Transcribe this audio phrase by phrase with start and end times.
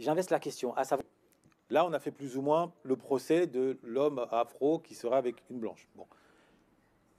[0.00, 1.06] J'investe la question à savoir.
[1.68, 5.44] Là, on a fait plus ou moins le procès de l'homme afro qui sera avec
[5.50, 5.86] une blanche.
[5.94, 6.06] Bon.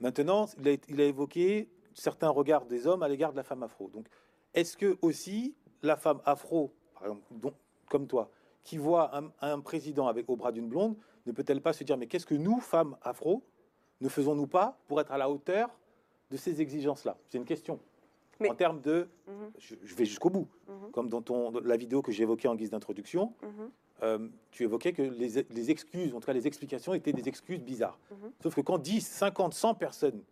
[0.00, 3.88] Maintenant, il a, évoqué certains regards des hommes à l'égard de la femme afro.
[3.88, 4.08] Donc,
[4.52, 7.54] est-ce que aussi la femme afro, par exemple,
[7.88, 8.30] comme toi,
[8.64, 10.96] qui voit un, un président avec au bras d'une blonde,
[11.26, 13.44] ne peut-elle pas se dire mais qu'est-ce que nous, femmes afro,
[14.00, 15.70] ne faisons-nous pas pour être à la hauteur
[16.32, 17.16] de ces exigences-là?
[17.28, 17.78] C'est une question.
[18.40, 21.76] Mais- En termes de, Mhm, je, je vais jusqu'au bout, mhm, comme dans ton, la
[21.76, 23.70] vidéo que j'évoquais en guise d'introduction, mhm.
[24.02, 27.60] euh, tu évoquais que les, les excuses, en tout cas les explications, étaient des excuses
[27.60, 27.98] bizarres.
[28.42, 30.22] Sauf que quand 10, 50, 100 personnes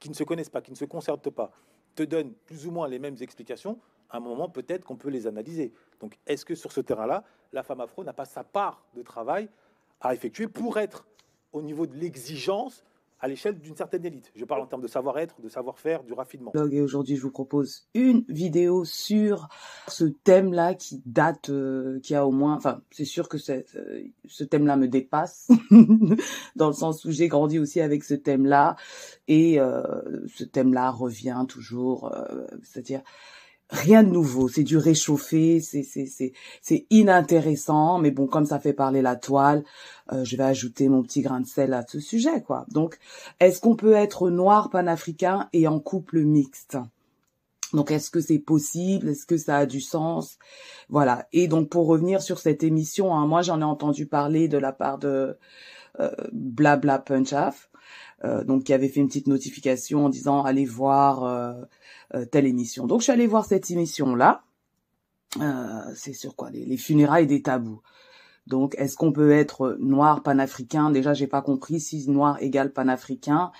[0.00, 1.52] qui ne se connaissent pas, qui ne se concertent pas,
[1.94, 3.78] te donnent plus ou moins les mêmes explications,
[4.10, 5.72] à un moment, peut-être qu'on peut les analyser.
[6.00, 9.48] Donc, est-ce que sur ce terrain-là, la femme afro n'a pas sa part de travail
[10.00, 11.06] à effectuer pour être
[11.52, 12.82] au niveau de l'exigence
[13.22, 16.52] à l'échelle d'une certaine élite Je parle en termes de savoir-être, de savoir-faire, du raffinement.
[16.70, 19.48] et aujourd'hui je vous propose une vidéo sur
[19.86, 24.42] ce thème-là qui date, euh, qui a au moins, enfin c'est sûr que euh, ce
[24.42, 25.48] thème-là me dépasse
[26.56, 28.74] dans le sens où j'ai grandi aussi avec ce thème-là
[29.28, 29.82] et euh,
[30.26, 32.12] ce thème-là revient toujours,
[32.64, 33.02] c'est-à-dire
[33.72, 38.60] rien de nouveau, c'est du réchauffé, c'est c'est c'est c'est inintéressant, mais bon comme ça
[38.60, 39.64] fait parler la toile,
[40.12, 42.66] euh, je vais ajouter mon petit grain de sel à ce sujet quoi.
[42.70, 42.98] Donc
[43.40, 46.76] est-ce qu'on peut être noir panafricain et en couple mixte?
[47.72, 49.08] Donc est-ce que c'est possible?
[49.08, 50.38] Est-ce que ça a du sens?
[50.90, 51.26] Voilà.
[51.32, 54.72] Et donc pour revenir sur cette émission, hein, moi j'en ai entendu parler de la
[54.72, 55.38] part de
[55.98, 57.70] euh, Blabla Punchaf,
[58.24, 61.52] euh, donc qui avait fait une petite notification en disant allez voir euh,
[62.14, 62.86] euh, telle émission.
[62.86, 64.42] Donc je suis allée voir cette émission là.
[65.94, 66.50] c'est sur quoi?
[66.50, 67.80] Les, les funérailles des tabous.
[68.48, 70.90] Donc, est-ce qu'on peut être noir panafricain?
[70.90, 73.52] Déjà, j'ai pas compris si noir égale panafricain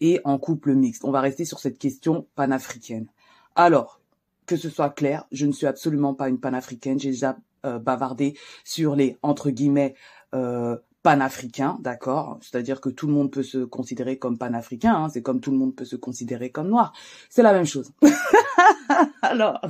[0.00, 1.06] et en couple mixte.
[1.06, 3.06] On va rester sur cette question panafricaine.
[3.54, 4.00] Alors,
[4.44, 7.00] que ce soit clair, je ne suis absolument pas une panafricaine.
[7.00, 9.94] J'ai déjà euh, bavardé sur les entre guillemets
[10.34, 10.76] euh,
[11.06, 12.40] panafricains, d'accord?
[12.42, 14.92] C'est-à-dire que tout le monde peut se considérer comme panafricain.
[14.92, 16.92] Hein, c'est comme tout le monde peut se considérer comme noir.
[17.30, 17.92] C'est la même chose.
[19.22, 19.60] Alors,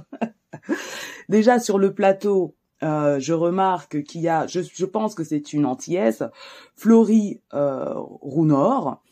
[1.29, 5.53] déjà sur le plateau, euh, je remarque qu'il y a, je, je pense que c'est
[5.53, 6.31] une antillaise,
[6.75, 9.03] Florie euh, Rounor.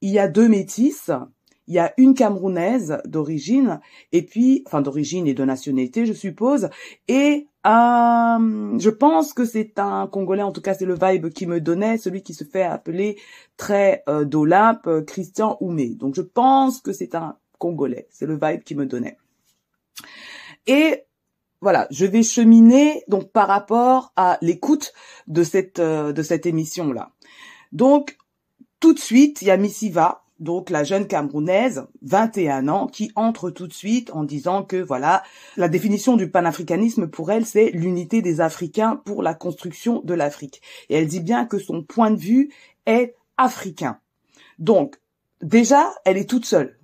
[0.00, 1.10] Il y a deux métisses.
[1.66, 3.80] Il y a une camerounaise d'origine
[4.12, 6.70] et puis, enfin d'origine et de nationalité, je suppose,
[7.06, 11.46] et euh, je pense que c'est un Congolais, en tout cas c'est le vibe qui
[11.46, 13.18] me donnait, celui qui se fait appeler
[13.56, 15.88] très euh, d'Olympe, euh, Christian Oumé.
[15.90, 19.18] Donc je pense que c'est un Congolais, c'est le vibe qui me donnait.
[20.66, 21.04] Et
[21.60, 24.92] voilà, je vais cheminer donc par rapport à l'écoute
[25.26, 27.10] de cette de cette émission là.
[27.72, 28.16] Donc
[28.78, 33.50] tout de suite, il y a Missiva, donc la jeune Camerounaise, 21 ans, qui entre
[33.50, 35.22] tout de suite en disant que voilà,
[35.56, 40.60] la définition du panafricanisme pour elle, c'est l'unité des Africains pour la construction de l'Afrique.
[40.88, 42.50] Et elle dit bien que son point de vue
[42.84, 43.98] est africain.
[44.58, 44.96] Donc
[45.40, 46.78] déjà, elle est toute seule.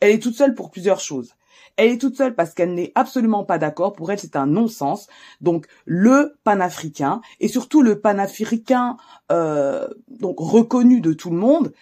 [0.00, 1.34] Elle est toute seule pour plusieurs choses.
[1.76, 3.94] Elle est toute seule parce qu'elle n'est absolument pas d'accord.
[3.94, 5.08] Pour elle, c'est un non-sens.
[5.40, 8.96] Donc, le panafricain et surtout le panafricain
[9.32, 11.72] euh, donc reconnu de tout le monde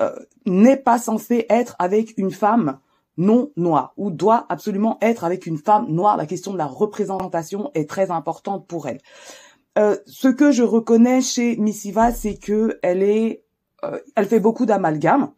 [0.00, 0.14] euh,
[0.44, 2.78] n'est pas censé être avec une femme
[3.16, 6.16] non noire ou doit absolument être avec une femme noire.
[6.16, 9.00] La question de la représentation est très importante pour elle.
[9.78, 13.44] Euh, ce que je reconnais chez Missiva, c'est que elle est,
[13.84, 15.32] euh, elle fait beaucoup d'amalgames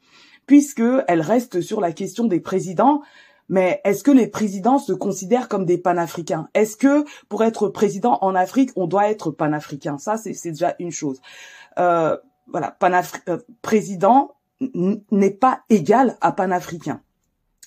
[0.47, 3.03] puisque elle reste sur la question des présidents.
[3.49, 6.49] Mais est-ce que les présidents se considèrent comme des panafricains?
[6.55, 9.97] Est-ce que pour être président en Afrique, on doit être panafricain?
[9.99, 11.21] Ça, c'est déjà une chose.
[11.79, 17.01] Euh, voilà, panafri euh, président n'est pas égal à panafricain.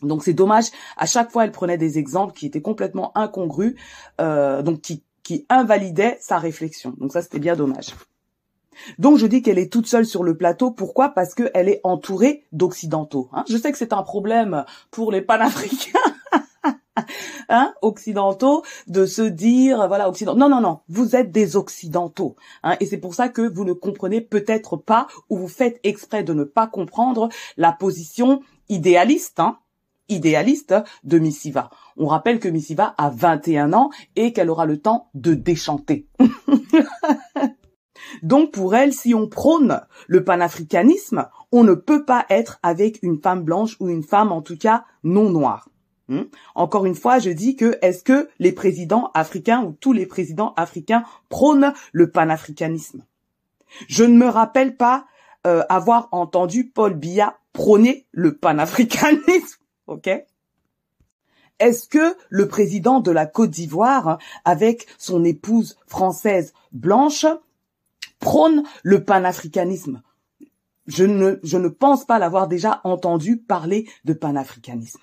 [0.01, 0.65] Donc c'est dommage.
[0.97, 3.75] À chaque fois, elle prenait des exemples qui étaient complètement incongrus,
[4.19, 6.93] euh, donc qui invalidaient sa réflexion.
[6.97, 7.95] Donc ça, c'était bien dommage.
[8.97, 10.71] Donc je dis qu'elle est toute seule sur le plateau.
[10.71, 11.09] Pourquoi?
[11.09, 13.29] Parce qu'elle est entourée d'occidentaux.
[13.33, 13.43] hein.
[13.47, 15.99] je sais que c'est un problème pour les panafricains.
[17.49, 22.77] Hein, occidentaux de se dire voilà occidentaux non non non vous êtes des occidentaux hein,
[22.79, 26.33] et c'est pour ça que vous ne comprenez peut-être pas ou vous faites exprès de
[26.33, 27.27] ne pas comprendre
[27.57, 29.57] la position idéaliste hein,
[30.11, 31.69] idéaliste de Missiva.
[31.97, 36.07] On rappelle que Missiva a 21 ans et qu'elle aura le temps de déchanter.
[38.23, 43.21] Donc pour elle, si on prône le panafricanisme, on ne peut pas être avec une
[43.21, 45.69] femme blanche ou une femme en tout cas non noire.
[46.11, 46.23] Hmm?
[46.55, 50.53] Encore une fois, je dis que est-ce que les présidents africains ou tous les présidents
[50.57, 53.05] africains prônent le panafricanisme?
[53.87, 55.05] Je ne me rappelle pas
[55.47, 59.57] euh, avoir entendu Paul Biya prôner le panafricanisme.
[59.87, 60.09] Ok?
[61.59, 67.25] Est-ce que le président de la Côte d'Ivoire, avec son épouse française blanche,
[68.19, 70.01] prône le panafricanisme?
[70.87, 75.01] Je ne, je ne pense pas l'avoir déjà entendu parler de panafricanisme.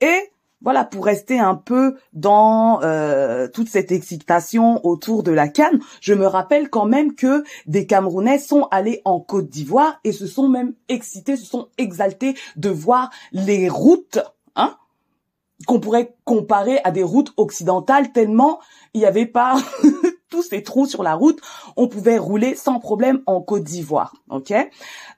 [0.00, 0.30] Et
[0.62, 6.12] voilà, pour rester un peu dans euh, toute cette excitation autour de la Cannes, je
[6.12, 10.48] me rappelle quand même que des Camerounais sont allés en Côte d'Ivoire et se sont
[10.48, 14.18] même excités, se sont exaltés de voir les routes,
[14.54, 14.76] hein,
[15.66, 18.60] qu'on pourrait comparer à des routes occidentales tellement
[18.92, 19.56] il n'y avait pas
[20.30, 21.40] tous ces trous sur la route,
[21.76, 24.52] on pouvait rouler sans problème en Côte d'Ivoire, ok?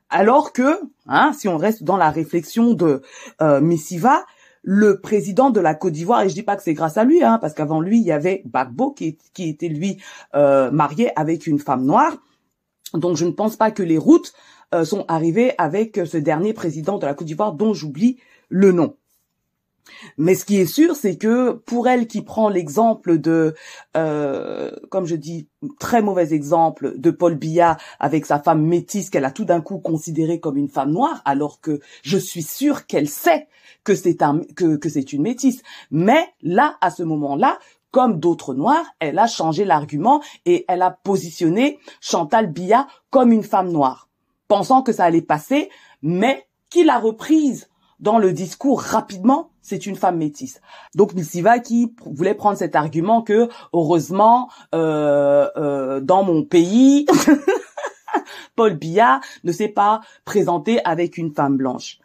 [0.08, 3.02] Alors que, hein, si on reste dans la réflexion de
[3.40, 4.24] euh, Missiva,
[4.62, 7.22] le président de la Côte d'Ivoire, et je dis pas que c'est grâce à lui,
[7.22, 9.98] hein, parce qu'avant lui, il y avait Bagbo qui, qui était lui
[10.34, 12.16] euh, marié avec une femme noire.
[12.94, 14.32] Donc je ne pense pas que les routes
[14.74, 18.18] euh, sont arrivées avec ce dernier président de la Côte d'Ivoire dont j'oublie
[18.48, 18.96] le nom.
[20.16, 23.54] Mais ce qui est sûr, c'est que pour elle qui prend l'exemple de,
[23.96, 25.48] euh, comme je dis,
[25.78, 29.78] très mauvais exemple de Paul Biya avec sa femme métisse qu'elle a tout d'un coup
[29.78, 33.48] considérée comme une femme noire, alors que je suis sûre qu'elle sait
[33.84, 35.62] que c'est un que, que c'est une métisse.
[35.90, 37.58] Mais là, à ce moment-là,
[37.90, 43.42] comme d'autres noirs, elle a changé l'argument et elle a positionné Chantal Biya comme une
[43.42, 44.08] femme noire,
[44.48, 45.70] pensant que ça allait passer,
[46.00, 47.68] mais qu'il a reprise
[48.00, 50.60] dans le discours rapidement, c'est une femme métisse.
[50.96, 57.06] Donc Missiva qui voulait prendre cet argument que heureusement euh, euh, dans mon pays,
[58.56, 62.00] Paul Biya ne s'est pas présenté avec une femme blanche.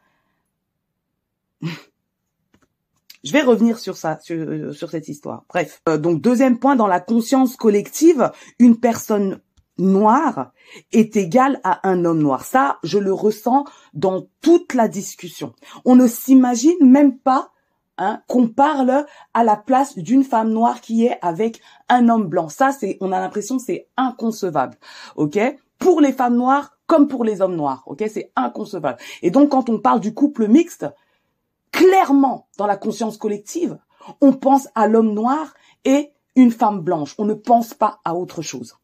[3.23, 5.43] Je vais revenir sur ça, sur, sur cette histoire.
[5.49, 5.81] Bref.
[5.89, 9.41] Euh, donc deuxième point, dans la conscience collective, une personne
[9.77, 10.51] noir
[10.91, 12.45] est égal à un homme noir.
[12.45, 15.53] Ça, je le ressens dans toute la discussion.
[15.85, 17.51] On ne s'imagine même pas
[17.97, 22.49] hein, qu'on parle à la place d'une femme noire qui est avec un homme blanc.
[22.49, 24.77] Ça, c'est, on a l'impression, c'est inconcevable.
[25.15, 25.37] Ok?
[25.79, 27.83] Pour les femmes noires comme pour les hommes noirs.
[27.87, 28.03] Ok?
[28.09, 28.97] C'est inconcevable.
[29.21, 30.85] Et donc, quand on parle du couple mixte,
[31.71, 33.77] clairement, dans la conscience collective,
[34.21, 35.53] on pense à l'homme noir
[35.85, 37.15] et une femme blanche.
[37.17, 38.77] On ne pense pas à autre chose.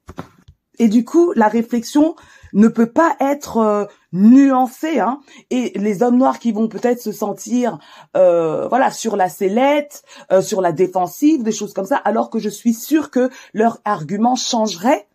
[0.80, 2.16] Et du coup, la réflexion
[2.54, 5.00] ne peut pas être euh, nuancée.
[5.00, 5.20] Hein,
[5.50, 7.78] et les hommes noirs qui vont peut-être se sentir,
[8.18, 12.40] euh, voilà, sur la sellette, euh, sur la défensive, des choses comme ça, alors que
[12.40, 15.08] je suis sûre que leur argument changerait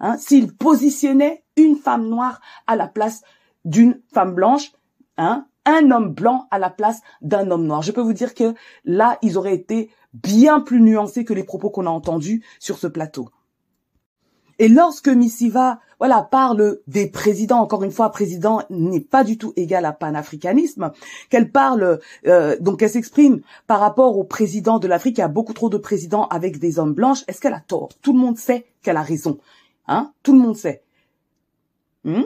[0.00, 3.22] hein, s'ils positionnaient une femme noire à la place
[3.64, 4.72] d'une femme blanche,
[5.16, 7.82] hein, un homme blanc à la place d'un homme noir.
[7.82, 8.54] Je peux vous dire que
[8.84, 12.86] là, ils auraient été bien plus nuancés que les propos qu'on a entendus sur ce
[12.86, 13.28] plateau.
[14.58, 19.52] Et lorsque Missiva, voilà, parle des présidents, encore une fois, président n'est pas du tout
[19.56, 20.92] égal à panafricanisme,
[21.28, 25.28] qu'elle parle, euh, donc elle s'exprime par rapport au président de l'Afrique, il y a
[25.28, 27.90] beaucoup trop de présidents avec des hommes blanches, est-ce qu'elle a tort?
[28.00, 29.38] Tout le monde sait qu'elle a raison,
[29.88, 30.12] hein?
[30.22, 30.82] Tout le monde sait.
[32.04, 32.22] Hmm?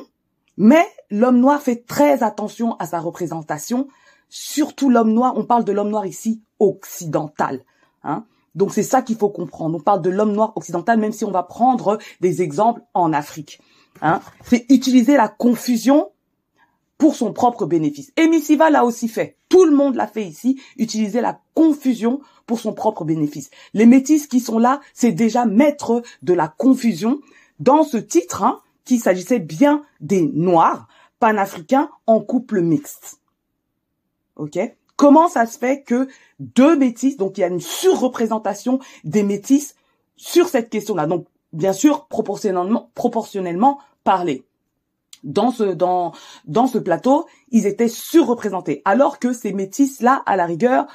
[0.62, 3.88] Mais l'homme noir fait très attention à sa représentation,
[4.28, 7.64] surtout l'homme noir, on parle de l'homme noir ici occidental,
[8.04, 9.78] hein donc c'est ça qu'il faut comprendre.
[9.78, 13.60] On parle de l'homme noir occidental, même si on va prendre des exemples en Afrique.
[14.02, 14.20] Hein.
[14.44, 16.10] C'est utiliser la confusion
[16.98, 18.12] pour son propre bénéfice.
[18.16, 19.38] Et Missiva l'a aussi fait.
[19.48, 23.50] Tout le monde l'a fait ici, utiliser la confusion pour son propre bénéfice.
[23.72, 27.20] Les métis qui sont là, c'est déjà mettre de la confusion
[27.60, 33.20] dans ce titre, hein, qu'il s'agissait bien des Noirs panafricains en couple mixte.
[34.36, 34.58] Ok?
[34.96, 36.08] Comment ça se fait que
[36.38, 39.74] deux métis, donc il y a une surreprésentation des métis
[40.16, 41.06] sur cette question-là?
[41.06, 44.44] Donc, bien sûr, proportionnellement, proportionnellement parlé.
[45.24, 46.12] Dans ce, dans,
[46.46, 48.82] dans ce plateau, ils étaient surreprésentés.
[48.84, 50.86] Alors que ces métis-là, à la rigueur,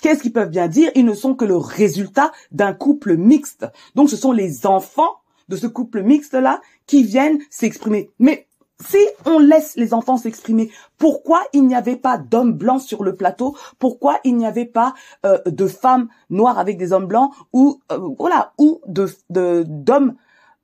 [0.00, 0.90] qu'est-ce qu'ils peuvent bien dire?
[0.94, 3.66] Ils ne sont que le résultat d'un couple mixte.
[3.94, 5.16] Donc, ce sont les enfants
[5.48, 8.10] de ce couple mixte-là qui viennent s'exprimer.
[8.18, 8.46] Mais
[8.80, 13.14] si on laisse les enfants s'exprimer, pourquoi il n'y avait pas d'hommes blancs sur le
[13.14, 13.56] plateau?
[13.78, 17.98] Pourquoi il n'y avait pas euh, de femmes noires avec des hommes blancs ou euh,
[18.18, 20.16] voilà ou de d'hommes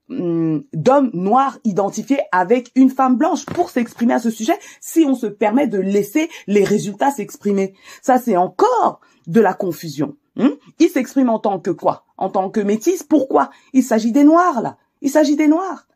[0.09, 5.15] hum, d'hommes noirs identifiés avec une femme blanche pour s'exprimer à ce sujet si on
[5.15, 7.75] se permet de laisser les résultats s'exprimer?
[8.03, 10.17] Ça c'est encore de la confusion.
[10.37, 12.05] Hein il s'exprime en tant que quoi?
[12.17, 13.03] En tant que métis.
[13.03, 13.51] Pourquoi?
[13.73, 14.77] Il s'agit des noirs là.
[15.03, 15.87] Il s'agit des noirs.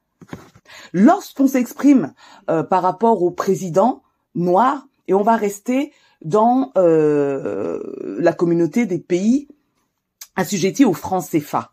[0.93, 2.15] Lorsqu'on s'exprime
[2.51, 4.03] euh, par rapport au président
[4.35, 7.81] noir, et on va rester dans euh,
[8.19, 9.49] la communauté des pays
[10.37, 11.73] assujettis au franc CFA.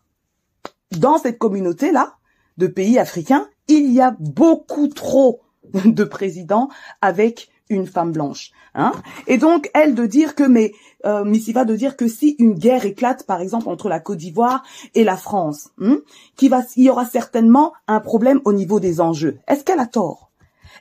[0.98, 2.16] Dans cette communauté-là,
[2.58, 5.40] de pays africains, il y a beaucoup trop
[5.72, 6.68] de présidents
[7.00, 8.50] avec une femme blanche.
[8.74, 8.92] Hein
[9.26, 10.72] et donc elle de dire que mais
[11.04, 14.62] euh, Missiva de dire que si une guerre éclate par exemple entre la Côte d'Ivoire
[14.94, 15.98] et la France, hein,
[16.36, 19.38] qui va, il y aura certainement un problème au niveau des enjeux.
[19.48, 20.30] Est-ce qu'elle a tort?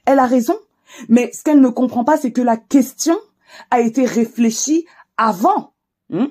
[0.05, 0.55] Elle a raison,
[1.09, 3.17] mais ce qu'elle ne comprend pas, c'est que la question
[3.69, 4.85] a été réfléchie
[5.17, 5.73] avant.
[6.13, 6.29] Hein.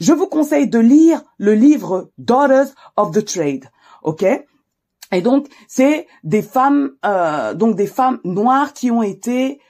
[0.00, 3.66] Je vous conseille de lire le livre Daughters of the Trade,
[4.02, 4.24] ok?
[5.12, 9.60] Et donc, c'est des femmes, euh, donc des femmes noires qui ont été,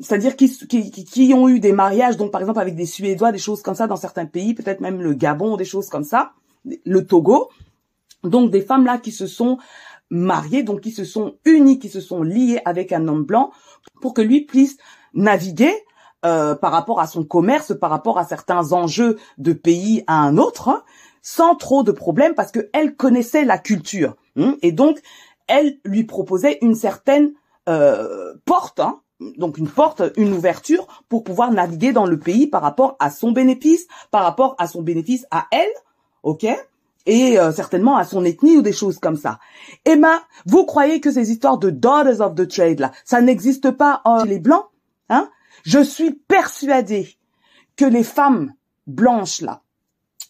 [0.00, 3.38] c'est-à-dire qui, qui, qui, ont eu des mariages, donc par exemple avec des Suédois, des
[3.38, 6.32] choses comme ça dans certains pays, peut-être même le Gabon, des choses comme ça,
[6.64, 7.50] le Togo.
[8.22, 9.58] Donc des femmes là qui se sont
[10.10, 13.52] mariées, donc qui se sont unies, qui se sont liées avec un homme blanc
[14.00, 14.76] pour que lui puisse
[15.14, 15.72] naviguer
[16.24, 20.38] euh, par rapport à son commerce, par rapport à certains enjeux de pays à un
[20.38, 20.84] autre.
[21.22, 25.00] Sans trop de problèmes parce que elle connaissait la culture hein, et donc
[25.48, 27.32] elle lui proposait une certaine
[27.68, 32.62] euh, porte, hein, donc une porte, une ouverture pour pouvoir naviguer dans le pays par
[32.62, 35.72] rapport à son bénéfice, par rapport à son bénéfice à elle,
[36.22, 36.46] ok
[37.08, 39.38] et euh, certainement à son ethnie ou des choses comme ça.
[39.84, 44.02] Emma, vous croyez que ces histoires de daughters of the trade là, ça n'existe pas
[44.22, 44.66] chez les blancs
[45.08, 45.30] hein?
[45.64, 47.16] Je suis persuadée
[47.76, 48.54] que les femmes
[48.86, 49.62] blanches là,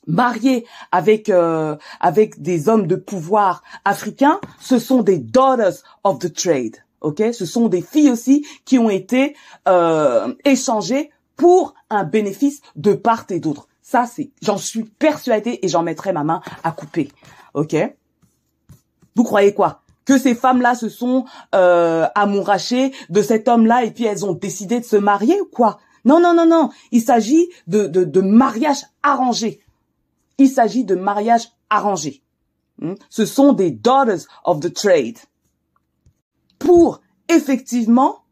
[0.07, 6.33] mariées avec euh, avec des hommes de pouvoir africains, ce sont des daughters of the
[6.33, 6.76] trade.
[7.06, 9.36] Ok, ce sont des filles aussi qui ont été
[9.68, 13.68] euh, échangées pour un bénéfice de part et d'autre.
[13.80, 17.12] Ça, c'est, j'en suis persuadée et j'en mettrai ma main à couper.
[17.54, 17.76] Ok?
[19.14, 19.82] Vous croyez quoi?
[20.04, 24.80] Que ces femmes-là se sont euh, amourachées de cet homme-là et puis elles ont décidé
[24.80, 25.78] de se marier ou quoi?
[26.04, 26.70] Non, non, non, non.
[26.90, 29.60] Il s'agit de, de, de mariage arrangé.
[30.38, 32.25] Il s'agit de mariage arrangé.
[32.78, 32.94] Hmm?
[33.10, 35.18] Ce sont des daughters of the trade
[36.66, 38.25] pour effectivement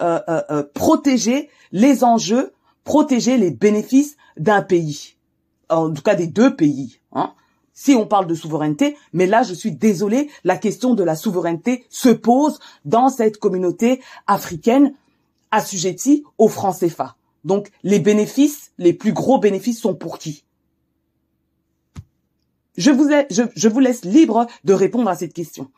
[0.00, 5.16] euh, euh, euh, protéger les enjeux, protéger les bénéfices d'un pays,
[5.68, 6.98] en tout cas des deux pays.
[7.12, 7.34] Hein.
[7.74, 11.84] Si on parle de souveraineté, mais là je suis désolée, la question de la souveraineté
[11.90, 14.94] se pose dans cette communauté africaine
[15.50, 17.16] assujettie au franc CFA.
[17.44, 20.44] Donc les bénéfices, les plus gros bénéfices sont pour qui?
[22.78, 25.70] Je, vous laisse libre de répondre à cette question.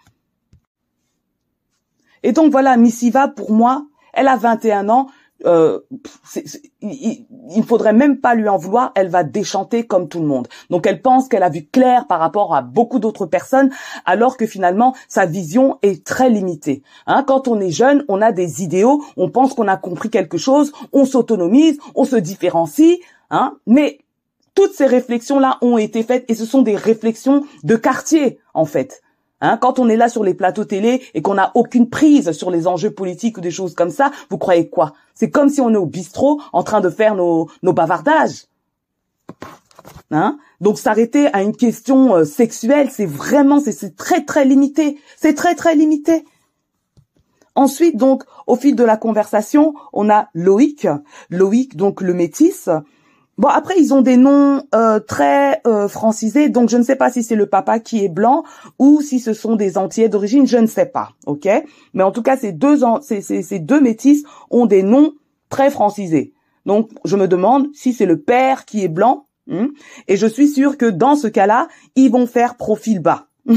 [2.27, 5.07] Et donc voilà, Missiva, pour moi, elle a 21 ans.
[5.45, 5.79] Euh,
[6.83, 7.25] il,
[7.57, 8.91] ne faudrait même pas lui en vouloir.
[8.97, 10.49] Elle va déchanter comme tout le monde.
[10.69, 13.71] Donc elle pense qu'elle a vu clair par rapport à beaucoup d'autres personnes,
[14.07, 16.83] alors que finalement sa vision est très limitée.
[17.07, 20.37] Hein, quand on est jeune, on a des idéaux, on pense qu'on a compris quelque
[20.37, 22.99] chose, on s'autonomise, on se différencie.
[23.31, 24.01] Hein, mais
[24.57, 29.01] toutes ces réflexions-là ont été faites et ce sont des réflexions de quartier, en fait.
[29.41, 32.51] Hein, quand on est là sur les plateaux télé et qu'on n'a aucune prise sur
[32.51, 34.95] les enjeux politiques ou des choses comme ça, vous croyez quoi?
[35.15, 38.47] C'est comme si on est au bistrot en train de faire nos, nos bavardages.
[40.11, 40.39] Hein?
[40.61, 44.99] Donc s'arrêter à une question euh, sexuelle, c'est vraiment, c'est très très limité.
[45.17, 46.25] C'est très très limité.
[47.57, 50.87] Ensuite, donc, au fil de la conversation, on a Loïc.
[51.31, 52.69] Loïc, donc le métis.
[53.39, 57.11] Bon, après, ils ont des noms euh, très euh, francisés, donc je ne sais pas
[57.11, 58.45] si c'est le papa qui est blanc
[58.79, 61.47] ou si ce sont des entiers d'origine, je ne sais pas, ok?
[61.93, 65.13] Mais en tout cas, ces deux, ces, ces, deux métis ont des noms
[65.51, 66.33] très francisés.
[66.65, 69.69] Donc, je me demande si c'est le père qui est blanc, hein,
[70.09, 73.27] et je suis sûre que dans ce cas-là, ils vont faire profil bas.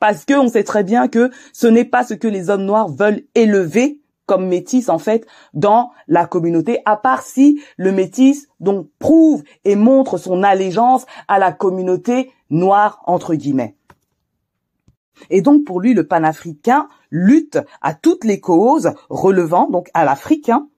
[0.00, 2.88] Parce que on sait très bien que ce n'est pas ce que les hommes noirs
[2.88, 8.88] veulent élever comme métis en fait dans la communauté, à part si le métis donc
[8.98, 13.76] prouve et montre son allégeance à la communauté noire entre guillemets.
[15.30, 20.68] Et donc pour lui, le panafricain lutte à toutes les causes relevant donc à l'africain.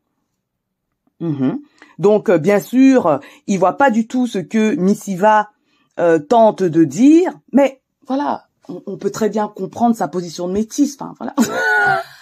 [1.20, 1.60] Mhm.
[1.98, 5.50] Donc euh, bien sûr, il voit pas du tout ce que Missiva
[5.98, 10.52] euh, tente de dire, mais voilà, on, on, peut très bien comprendre sa position de
[10.52, 10.94] métis.
[11.00, 11.34] Enfin voilà.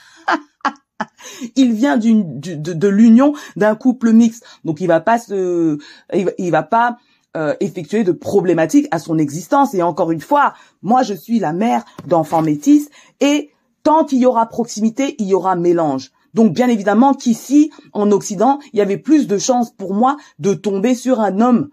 [1.57, 5.79] il vient d'une de, l'union d'un couple mixte, donc il va pas se,
[6.13, 6.99] il va, pas
[7.37, 9.75] euh, effectuer de problématiques à son existence.
[9.75, 12.89] Et encore une fois, moi je suis la mère d'enfants métis
[13.21, 13.51] et
[13.83, 16.11] tant qu'il y aura proximité, il y aura mélange.
[16.33, 20.55] Donc bien évidemment qu'ici, en Occident, il y avait plus de chances pour moi de
[20.55, 21.71] tomber sur un homme.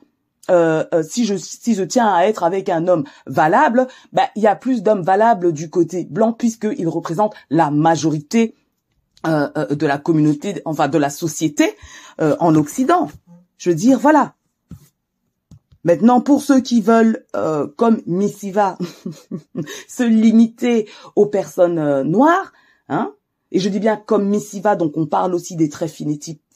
[0.50, 4.42] Euh, euh, si je si je tiens à être avec un homme valable, bah, il
[4.42, 8.56] y a plus d'hommes valables du côté blanc puisqu'il représente la majorité
[9.28, 11.76] euh, euh, de la communauté, enfin de la société
[12.22, 13.10] euh, en Occident.
[13.58, 14.36] Je veux dire, voilà.
[15.84, 18.78] Maintenant, pour ceux qui veulent, euh, comme Missiva,
[19.88, 22.54] se limiter aux personnes euh, noires,
[22.88, 23.14] hein,
[23.52, 25.92] et je dis bien comme Missiva, donc on parle aussi des traits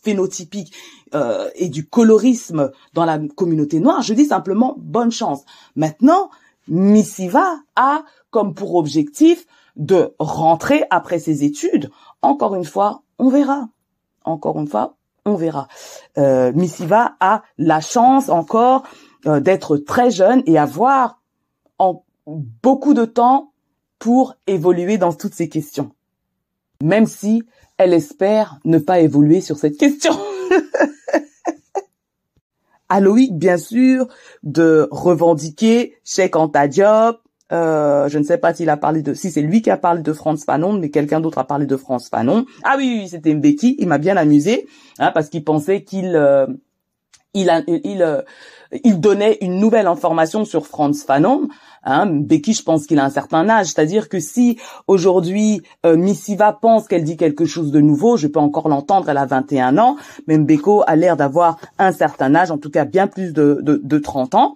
[0.03, 0.73] phénotypiques
[1.15, 5.43] euh, et du colorisme dans la communauté noire, je dis simplement bonne chance.
[5.75, 6.29] Maintenant,
[6.67, 9.45] Missiva a comme pour objectif
[9.75, 11.89] de rentrer après ses études.
[12.25, 13.69] Encore une fois, on verra.
[14.23, 15.67] Encore une fois, on verra.
[16.17, 18.81] Euh, Missiva a la chance encore
[19.27, 21.21] euh, d'être très jeune et avoir
[21.77, 23.51] en beaucoup de temps
[23.99, 25.91] pour évoluer dans toutes ces questions.
[26.81, 27.43] Même si
[27.77, 30.17] elle espère ne pas évoluer sur cette question.
[32.89, 33.01] à
[33.33, 34.07] bien sûr,
[34.41, 37.19] de revendiquer Cheikh Anta Diop.
[37.51, 40.01] Euh, je ne sais pas s'il a parlé de, si c'est lui qui a parlé
[40.01, 42.45] de France Fanon, mais quelqu'un d'autre a parlé de France Fanon.
[42.63, 43.75] Ah oui, oui c'était Mbeki.
[43.79, 46.47] Il m'a bien amusé, hein, parce qu'il pensait qu'il, euh,
[47.35, 47.51] il,
[47.83, 48.21] il, euh,
[48.83, 51.47] il donnait une nouvelle information sur Franz Fanon.
[51.83, 56.87] Hein, je pense qu'il a un certain âge, c'est-à-dire que si aujourd'hui euh, Missiva pense
[56.87, 59.95] qu'elle dit quelque chose de nouveau, je peux encore l'entendre, elle a 21 ans,
[60.27, 63.99] mais Mbeko a l'air d'avoir un certain âge, en tout cas bien plus de, de,
[63.99, 64.55] 30 ans.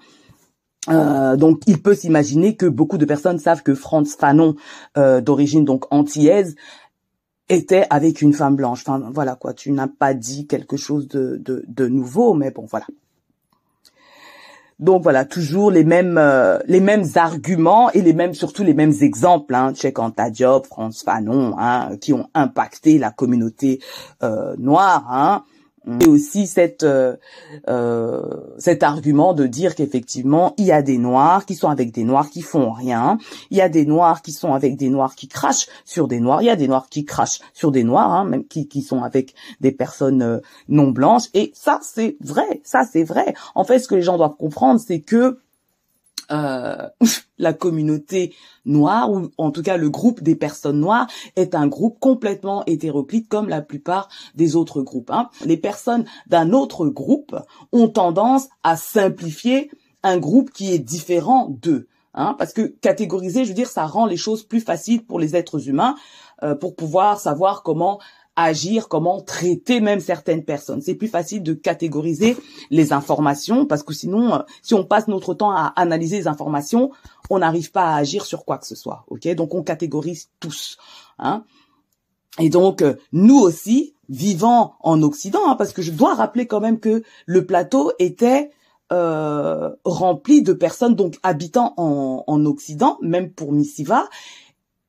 [0.87, 4.55] Euh, donc, il peut s'imaginer que beaucoup de personnes savent que Franz Fanon,
[4.97, 6.55] euh, d'origine donc antillaise,
[7.49, 8.83] était avec une femme blanche.
[8.85, 9.53] Enfin, voilà quoi.
[9.53, 12.85] Tu n'as pas dit quelque chose de, nouveau, mais bon, voilà.
[14.79, 18.93] Donc voilà, toujours les mêmes euh, les mêmes arguments et les mêmes surtout les mêmes
[19.01, 23.81] exemples, hein, Cheikh Anta Diop, France Fanon, hein, qui ont impacté la communauté
[24.57, 25.05] noire.
[25.11, 25.43] Hein
[26.01, 27.15] et aussi cette, euh,
[27.67, 28.21] euh,
[28.57, 32.29] cet argument de dire qu'effectivement il y a des noirs qui sont avec des noirs
[32.29, 33.17] qui font rien,
[33.49, 36.41] il y a des noirs qui sont avec des noirs qui crachent sur des noirs,
[36.41, 39.03] il y a des noirs qui crachent sur des noirs, hein, même qui, qui sont
[39.03, 41.29] avec des personnes euh, non blanches.
[41.33, 43.33] Et ça c'est vrai, ça c'est vrai.
[43.55, 45.39] En fait, ce que les gens doivent comprendre, c'est que
[46.31, 46.87] euh,
[47.37, 51.99] la communauté noire, ou en tout cas le groupe des personnes noires, est un groupe
[51.99, 55.11] complètement hétéroclite comme la plupart des autres groupes.
[55.11, 55.29] Hein.
[55.45, 57.35] Les personnes d'un autre groupe
[57.71, 59.71] ont tendance à simplifier
[60.03, 61.87] un groupe qui est différent d'eux.
[62.15, 65.35] Hein, parce que catégoriser, je veux dire, ça rend les choses plus faciles pour les
[65.35, 65.95] êtres humains
[66.41, 67.99] euh, pour pouvoir savoir comment
[68.43, 70.81] agir, comment traiter même certaines personnes.
[70.81, 72.37] C'est plus facile de catégoriser
[72.69, 76.91] les informations parce que sinon, euh, si on passe notre temps à analyser les informations,
[77.29, 79.05] on n'arrive pas à agir sur quoi que ce soit.
[79.07, 80.77] Ok, donc on catégorise tous.
[81.17, 81.43] Hein
[82.39, 86.59] et donc euh, nous aussi, vivant en Occident, hein, parce que je dois rappeler quand
[86.59, 88.51] même que le plateau était
[88.91, 94.09] euh, rempli de personnes donc habitant en, en Occident, même pour Missiva,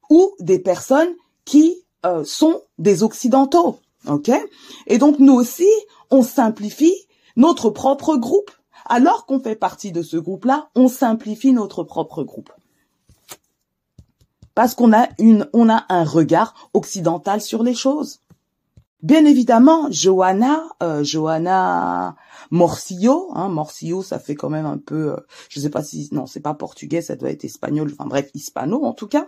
[0.09, 1.11] ou des personnes
[1.45, 4.31] qui euh, sont des occidentaux, ok?
[4.87, 5.69] Et donc nous aussi,
[6.11, 6.95] on simplifie
[7.37, 8.51] notre propre groupe.
[8.87, 12.51] Alors qu'on fait partie de ce groupe-là, on simplifie notre propre groupe.
[14.55, 18.21] Parce qu'on a une, on a un regard occidental sur les choses.
[19.03, 22.17] Bien évidemment, Johanna, euh, Johanna
[22.51, 25.17] Morcillo, hein, Morcillo, ça fait quand même un peu, euh,
[25.49, 28.85] je sais pas si, non, c'est pas portugais, ça doit être espagnol, enfin bref, hispano
[28.85, 29.27] en tout cas.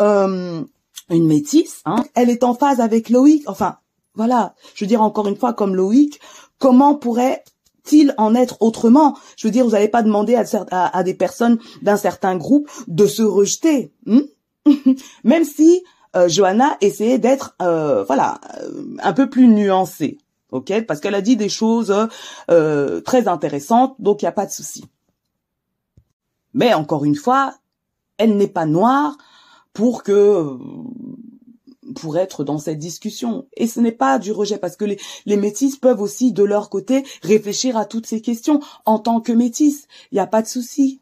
[0.00, 0.64] Euh,
[1.10, 3.44] une métisse, hein, elle est en phase avec Loïc.
[3.46, 3.78] Enfin,
[4.14, 4.54] voilà.
[4.74, 6.20] Je veux dire encore une fois, comme Loïc,
[6.58, 9.16] comment pourrait-il en être autrement?
[9.36, 10.36] Je veux dire, vous n'allez pas demander
[10.70, 14.20] à, des personnes d'un certain groupe de se rejeter, hmm?
[15.24, 15.82] même si
[16.16, 20.18] euh, Johanna essayait d'être, euh, voilà, euh, un peu plus nuancée,
[20.52, 20.84] ok?
[20.86, 21.94] Parce qu'elle a dit des choses
[22.50, 24.84] euh, très intéressantes, donc il n'y a pas de souci.
[26.54, 27.54] Mais encore une fois,
[28.16, 29.16] elle n'est pas noire,
[29.78, 30.58] pour que
[31.94, 33.46] pour être dans cette discussion.
[33.56, 36.68] Et ce n'est pas du rejet, parce que les, les métis peuvent aussi, de leur
[36.68, 39.86] côté, réfléchir à toutes ces questions en tant que métis.
[40.10, 41.00] Il n'y a pas de souci.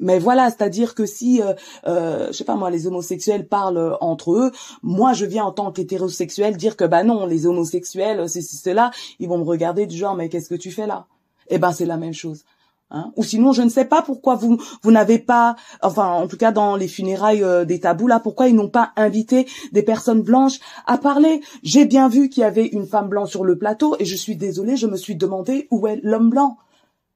[0.00, 1.54] Mais voilà, c'est-à-dire que si, euh,
[1.86, 4.50] euh, je sais pas moi, les homosexuels parlent entre eux,
[4.82, 8.90] moi je viens en tant qu'hétérosexuel dire que bah non, les homosexuels, c'est cela,
[9.20, 11.06] ils vont me regarder du genre mais qu'est-ce que tu fais là?
[11.50, 12.44] Eh ben c'est la même chose.
[12.90, 13.12] Hein?
[13.16, 16.52] Ou sinon, je ne sais pas pourquoi vous vous n'avez pas, enfin, en tout cas
[16.52, 20.58] dans les funérailles euh, des tabous là, pourquoi ils n'ont pas invité des personnes blanches
[20.86, 21.42] à parler.
[21.62, 24.36] J'ai bien vu qu'il y avait une femme blanche sur le plateau et je suis
[24.36, 26.56] désolée, je me suis demandé où est l'homme blanc.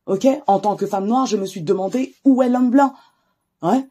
[0.06, 2.92] Ok, en tant que femme noire, je me suis demandé où est l'homme blanc.
[3.62, 3.86] Ouais,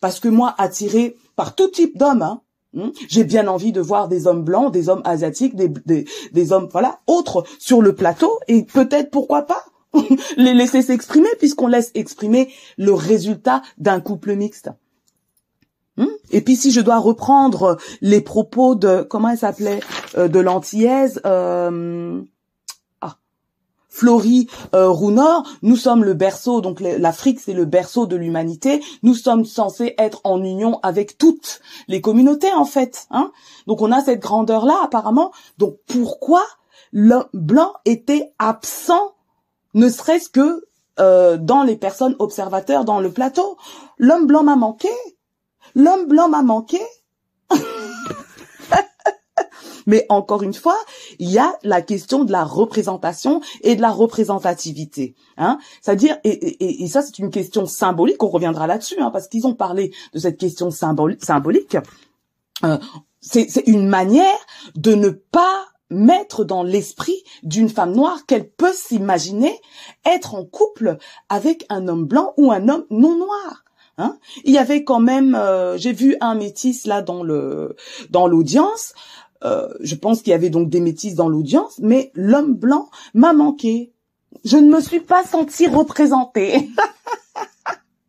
[0.00, 2.42] parce que moi, attirée par tout type d'hommes, hein,
[2.74, 6.52] hmm, j'ai bien envie de voir des hommes blancs, des hommes asiatiques, des, des, des
[6.52, 9.64] hommes voilà autres sur le plateau et peut-être pourquoi pas
[10.36, 14.70] les laisser s'exprimer puisqu'on laisse exprimer le résultat d'un couple mixte.
[15.96, 16.06] Hmm?
[16.32, 19.80] Et puis si je dois reprendre les propos de comment elle s'appelait
[20.16, 22.20] euh, de l'antillaise euh,
[23.00, 23.16] ah
[23.88, 28.82] Florie euh, Rounor, nous sommes le berceau, donc l'Afrique c'est le berceau de l'humanité.
[29.04, 33.06] Nous sommes censés être en union avec toutes les communautés en fait.
[33.10, 33.30] Hein
[33.68, 35.30] donc on a cette grandeur là apparemment.
[35.58, 36.42] Donc pourquoi
[36.92, 39.14] l'homme blanc était absent,
[39.74, 40.64] ne serait-ce que
[41.00, 43.58] euh, dans les personnes observateurs dans le plateau
[43.98, 44.88] L'homme blanc m'a manqué.
[45.74, 46.80] L'homme blanc m'a manqué.
[49.86, 50.78] Mais encore une fois,
[51.18, 55.14] il y a la question de la représentation et de la représentativité.
[55.36, 59.46] Hein C'est-à-dire, et, et, ça c'est une question symbolique, on reviendra là-dessus, hein, parce qu'ils
[59.46, 61.76] ont parlé de cette question symbolique.
[62.64, 62.78] Euh,
[63.20, 64.38] c'est une manière
[64.74, 69.60] de ne pas mettre dans l'esprit d'une femme noire qu'elle peut s'imaginer
[70.04, 73.64] être en couple avec un homme blanc ou un homme non noir.
[73.96, 77.76] Hein il y avait quand même, euh, j'ai vu un métis là dans le
[78.10, 78.92] dans l'audience
[79.44, 83.32] euh, je pense qu'il y avait donc des métis dans l'audience, mais l'homme blanc m'a
[83.32, 83.92] manqué.
[84.44, 86.70] Je ne me suis pas sentie représentée.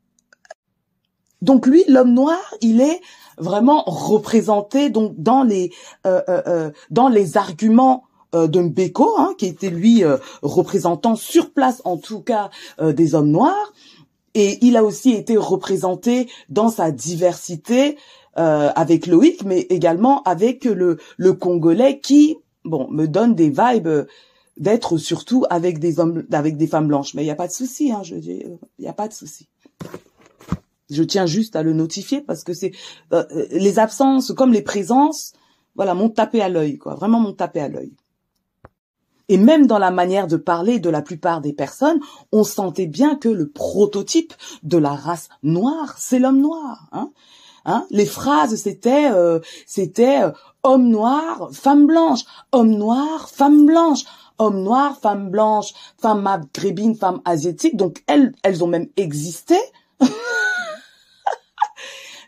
[1.42, 3.02] donc lui, l'homme noir, il est
[3.38, 5.72] vraiment représenté donc dans les
[6.06, 10.04] euh, euh, dans les arguments de Mbeko, hein, qui était lui
[10.42, 12.50] représentant sur place en tout cas
[12.82, 13.72] des hommes noirs,
[14.34, 17.98] et il a aussi été représenté dans sa diversité
[18.38, 24.08] euh, avec Loïc, mais également avec le, le Congolais qui, bon, me donne des vibes
[24.58, 27.14] d'être surtout avec des hommes, avec des femmes blanches.
[27.14, 29.48] Mais il n'y a pas de souci, hein, je il n'y a pas de souci.
[30.90, 32.72] Je tiens juste à le notifier parce que c'est
[33.14, 35.34] euh, les absences comme les présences,
[35.76, 36.96] voilà, m'ont tapé à l'œil, quoi.
[36.96, 37.94] Vraiment m'ont tapé à l'œil.
[39.28, 42.00] Et même dans la manière de parler de la plupart des personnes,
[42.32, 46.88] on sentait bien que le prototype de la race noire, c'est l'homme noir.
[46.92, 47.12] Hein
[47.66, 52.22] Hein les phrases, c'était euh, c'était euh, homme noir, femme blanche,
[52.52, 54.04] homme noir, femme blanche,
[54.38, 57.76] homme noir, femme blanche, femme maghrébine, femme asiatique.
[57.76, 59.58] Donc elles, elles ont même existé.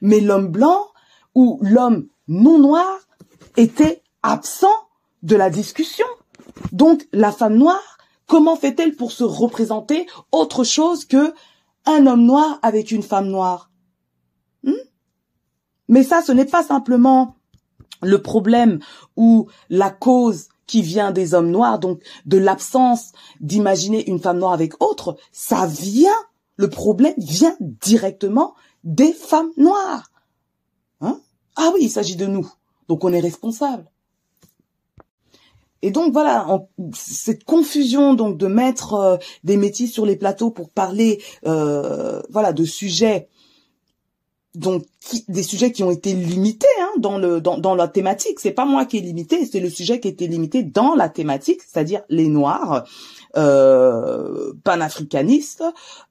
[0.02, 0.88] Mais l'homme blanc
[1.36, 3.00] ou l'homme non noir
[3.56, 4.68] était absent
[5.24, 6.06] de la discussion.
[6.72, 11.34] Donc la femme noire, comment fait-elle pour se représenter autre chose que
[11.86, 13.72] un homme noir avec une femme noire?
[14.64, 14.74] Hmm?
[15.88, 17.36] Mais ça, ce n'est pas simplement
[18.02, 18.80] le problème
[19.16, 24.54] ou la cause qui vient des hommes noirs, donc de l'absence d'imaginer une femme noire
[24.54, 26.12] avec autre, ça vient,
[26.58, 28.54] le problème vient directement
[28.88, 30.10] des femmes noires.
[31.02, 31.20] Hein?
[31.58, 32.50] Ah oui, il s'agit de nous,
[32.88, 33.86] donc on est responsable.
[35.84, 36.48] Et donc voilà,
[36.96, 42.52] cette confusion donc de mettre euh, des métis sur les plateaux pour parler euh, voilà
[42.52, 43.30] de sujets
[44.58, 44.84] donc
[45.28, 48.40] des sujets qui ont été limités hein, dans le dans, dans la thématique.
[48.40, 51.62] C'est pas moi qui ai limité, c'est le sujet qui été limité dans la thématique,
[51.62, 52.86] c'est-à-dire les noirs
[53.38, 55.64] euh, panafricanistes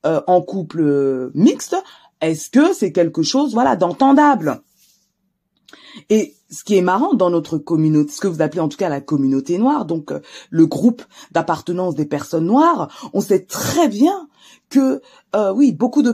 [0.04, 1.76] euh, en couple mixte.
[2.20, 4.62] Est-ce que c'est quelque chose voilà d'entendable?
[6.11, 8.88] Et ce qui est marrant dans notre communauté, ce que vous appelez en tout cas
[8.88, 11.02] la communauté noire, donc euh, le groupe
[11.33, 14.29] d'appartenance des personnes noires, on sait très bien
[14.68, 15.00] que
[15.35, 16.12] euh, oui, beaucoup de,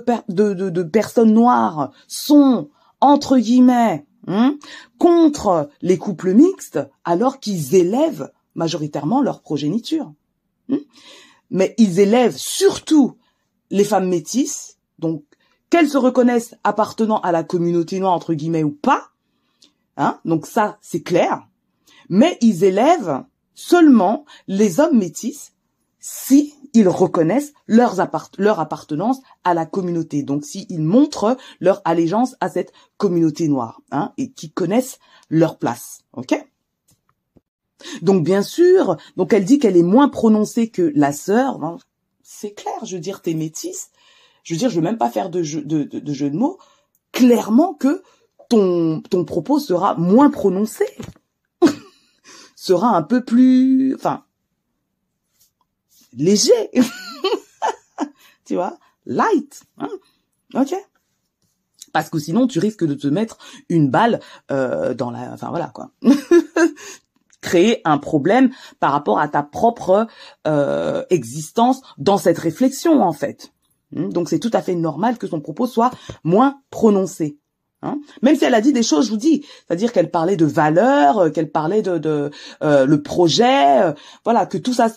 [0.83, 2.69] personnes noires sont
[3.01, 4.57] entre guillemets hein,
[4.99, 10.13] contre les couples mixtes, alors qu'ils élèvent majoritairement leur progéniture.
[10.71, 10.79] Hein.
[11.51, 13.17] Mais ils élèvent surtout
[13.71, 15.25] les femmes métisses, donc
[15.73, 19.09] qu'elles se reconnaissent appartenant à la communauté noire entre guillemets ou pas.
[19.97, 21.49] Hein, donc ça, c'est clair.
[22.11, 25.55] Mais ils élèvent seulement les hommes métis
[25.99, 30.23] si ils reconnaissent leur appartenance à la communauté.
[30.23, 34.99] Donc, s'ils montrent leur allégeance à cette communauté noire, hein, et qui connaissent
[35.31, 36.01] leur place.
[36.13, 36.35] Ok?
[38.03, 41.59] Donc, bien sûr, donc elle dit qu'elle est moins prononcée que la sœur.
[42.23, 43.89] C'est clair, je veux dire, t'es métisse.
[44.43, 46.59] Je veux dire, je veux même pas faire de jeu de, de, jeu de mots.
[47.13, 48.03] Clairement que
[48.49, 50.85] ton, ton propos sera moins prononcé.
[52.57, 54.25] sera un peu plus, enfin,
[56.13, 56.71] léger.
[58.45, 59.63] tu vois, light.
[59.79, 59.89] Hein?
[60.55, 60.75] Ok.
[61.93, 65.33] Parce que sinon, tu risques de te mettre une balle euh, dans la...
[65.33, 65.91] Enfin, voilà, quoi.
[67.43, 68.51] Créer un problème
[68.81, 70.07] par rapport à ta propre
[70.47, 73.52] euh, existence dans cette réflexion, en fait.
[73.93, 74.09] Hmm?
[74.11, 75.91] Donc, c'est tout à fait normal que son propos soit
[76.25, 77.39] moins prononcé.
[77.83, 80.45] Hein Même si elle a dit des choses, je vous dis, c'est-à-dire qu'elle parlait de
[80.45, 82.31] valeurs, euh, qu'elle parlait de, de
[82.63, 83.93] euh, le projet, euh,
[84.25, 84.89] voilà, que tout ça,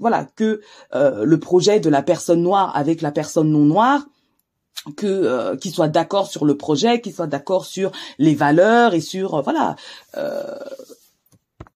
[0.00, 0.60] voilà, que
[0.92, 4.06] le projet de la personne noire avec la personne non noire,
[4.96, 9.42] que qu'ils soient d'accord sur le projet, qu'ils soient d'accord sur les valeurs et sur
[9.42, 9.76] voilà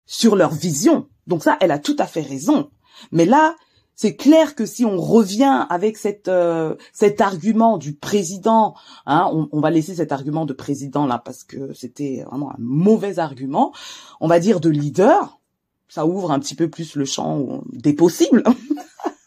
[0.07, 1.09] sur leur vision.
[1.27, 2.71] Donc ça, elle a tout à fait raison.
[3.12, 3.57] Mais là,
[4.03, 8.75] c'est clair que si on revient avec cette, euh, cet argument du président,
[9.07, 13.21] hein, on, va laisser cet argument de président là parce que c'était vraiment un mauvais
[13.21, 13.73] argument,
[14.21, 15.38] on va dire de leader,
[15.87, 18.43] ça ouvre un petit peu plus le champ des possibles.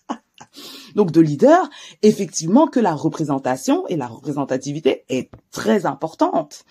[0.95, 1.69] Donc de leader,
[2.01, 6.65] effectivement que la représentation et la représentativité est très importante.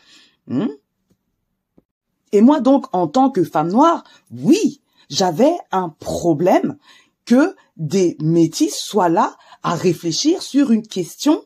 [0.46, 0.66] Hmm?
[2.32, 6.76] et moi donc, en tant que femme noire, oui, j'avais un problème
[7.24, 11.44] que des métis soient là à réfléchir sur une question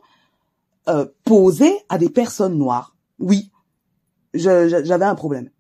[0.88, 2.96] euh, posée à des personnes noires.
[3.18, 3.50] Oui,
[4.34, 5.50] j'avais un problème.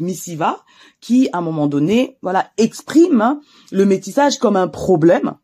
[0.00, 0.64] Missiva,
[1.00, 3.40] qui à un moment donné, voilà, exprime
[3.72, 5.34] le métissage comme un problème,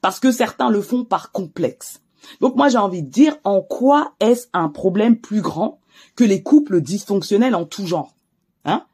[0.00, 2.00] parce que certains le font par complexe.
[2.40, 5.80] Donc moi j'ai envie de dire en quoi est-ce un problème plus grand
[6.14, 8.14] que les couples dysfonctionnels en tout genre,
[8.64, 8.86] hein?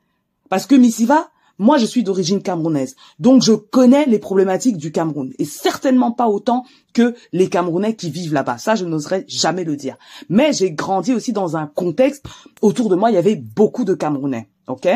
[0.48, 5.32] Parce que Missiva, moi, je suis d'origine camerounaise, donc je connais les problématiques du Cameroun,
[5.38, 8.58] et certainement pas autant que les Camerounais qui vivent là-bas.
[8.58, 9.96] Ça, je n'oserais jamais le dire.
[10.28, 12.24] Mais j'ai grandi aussi dans un contexte,
[12.62, 14.88] autour de moi, il y avait beaucoup de Camerounais, ok?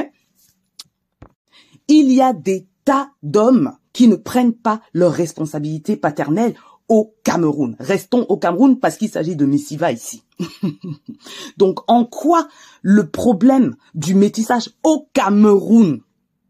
[1.88, 6.54] Il y a des tas d'hommes qui ne prennent pas leurs responsabilités paternelles
[6.88, 7.76] au Cameroun.
[7.78, 10.22] Restons au Cameroun parce qu'il s'agit de Missiva ici.
[11.56, 12.48] Donc en quoi
[12.82, 16.00] le problème du métissage au Cameroun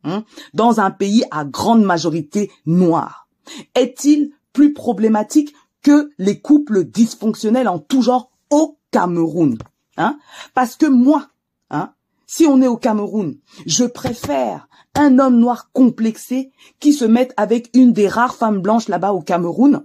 [0.05, 3.29] Hein, dans un pays à grande majorité noire
[3.77, 9.59] Est-il plus problématique que les couples dysfonctionnels en tout genre au Cameroun
[9.97, 10.19] hein?
[10.55, 11.29] Parce que moi,
[11.71, 11.93] hein,
[12.27, 13.37] si on est au Cameroun,
[13.67, 18.89] je préfère un homme noir complexé qui se mette avec une des rares femmes blanches
[18.89, 19.85] là-bas au Cameroun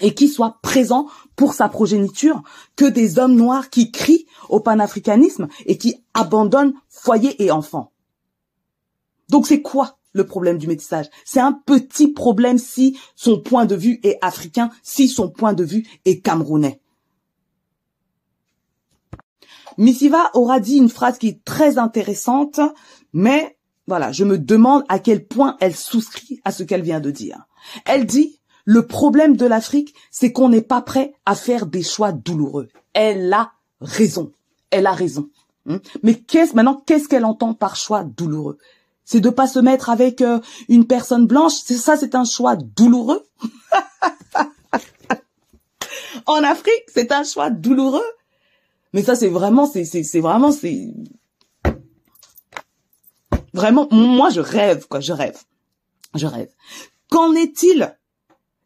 [0.00, 2.42] et qui soit présent pour sa progéniture
[2.76, 7.91] que des hommes noirs qui crient au panafricanisme et qui abandonnent foyer et enfants.
[9.32, 11.06] Donc c'est quoi le problème du métissage?
[11.24, 15.64] C'est un petit problème si son point de vue est africain, si son point de
[15.64, 16.80] vue est camerounais.
[19.78, 22.60] Missiva aura dit une phrase qui est très intéressante,
[23.14, 27.10] mais voilà, je me demande à quel point elle souscrit à ce qu'elle vient de
[27.10, 27.46] dire.
[27.86, 32.12] Elle dit, le problème de l'Afrique, c'est qu'on n'est pas prêt à faire des choix
[32.12, 32.68] douloureux.
[32.92, 34.30] Elle a raison.
[34.70, 35.30] Elle a raison.
[35.64, 35.78] Hmm?
[36.02, 38.58] Mais qu'est-ce, maintenant, qu'est-ce qu'elle entend par choix douloureux?
[39.12, 41.52] C'est de pas se mettre avec euh, une personne blanche.
[41.52, 43.22] Ça, c'est un choix douloureux.
[46.26, 48.10] en Afrique, c'est un choix douloureux.
[48.94, 50.94] Mais ça, c'est vraiment, c'est vraiment, c'est
[53.52, 53.86] vraiment.
[53.90, 55.00] Moi, je rêve, quoi.
[55.00, 55.38] Je rêve,
[56.14, 56.48] je rêve.
[57.10, 57.94] Qu'en est-il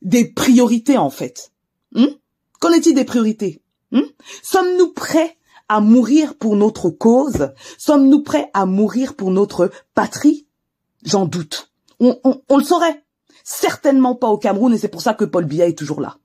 [0.03, 1.51] des priorités en fait?
[1.91, 2.07] Hmm?
[2.61, 3.63] Qu'en est-il des priorités?
[3.91, 4.07] Hmm?
[4.45, 5.36] Sommes-nous prêts
[5.69, 7.53] à mourir pour notre cause?
[7.79, 10.47] Sommes-nous prêts à mourir pour notre patrie?
[11.05, 11.73] J'en doute.
[12.01, 12.19] On,
[12.57, 13.05] le saurait.
[13.45, 16.19] Certainement pas au Cameroun et c'est pour ça que Paul Biya est toujours là.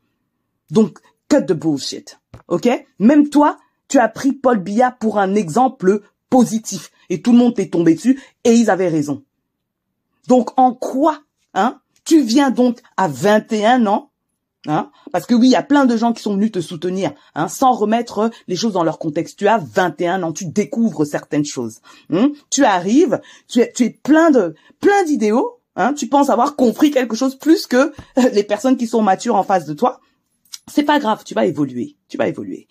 [0.70, 1.00] Donc,
[1.30, 2.20] cut the bullshit.
[2.48, 2.70] Ok?
[3.00, 7.56] Même toi, tu as pris Paul Biya pour un exemple positif et tout le monde
[7.56, 9.24] t'est tombé dessus et ils avaient raison.
[10.28, 11.20] Donc, en quoi,
[11.54, 11.80] hein?
[12.04, 14.11] Tu viens donc à 21 ans
[14.68, 17.14] Hein Parce que oui, il y a plein de gens qui sont venus te soutenir,
[17.34, 19.40] hein, sans remettre les choses dans leur contexte.
[19.40, 21.80] Tu as 21 ans, tu découvres certaines choses.
[22.12, 25.60] Hein tu arrives, tu es, plein de plein d'idéaux.
[25.76, 27.92] Hein tu penses avoir compris quelque chose plus que
[28.34, 30.00] les personnes qui sont matures en face de toi.
[30.68, 32.68] C'est pas grave, tu vas évoluer, tu vas évoluer.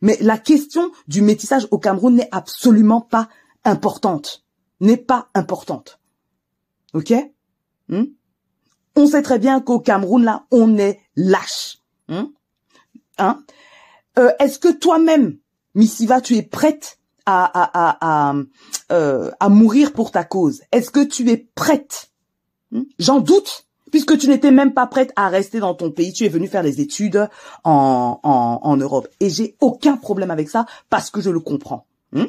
[0.00, 3.28] Mais la question du métissage au Cameroun n'est absolument pas
[3.64, 4.44] importante,
[4.80, 6.00] n'est pas importante.
[6.94, 7.12] Ok?
[7.88, 8.04] Hmm?
[8.96, 11.78] On sait très bien qu'au Cameroun, là, on est lâche.
[12.08, 12.30] Hein,
[13.18, 13.42] hein?
[14.18, 15.38] Euh, Est-ce que toi-même,
[15.74, 18.34] Missiva, tu es prête à, à, à,
[18.92, 20.62] euh, à, mourir pour ta cause?
[20.70, 22.10] Est-ce que tu es prête?
[22.74, 22.84] Hein?
[22.98, 26.12] J'en doute, puisque tu n'étais même pas prête à rester dans ton pays.
[26.12, 27.28] Tu es venue faire des études
[27.64, 29.08] en, en, en Europe.
[29.20, 31.86] Et j'ai aucun problème avec ça parce que je le comprends.
[32.12, 32.28] Hein?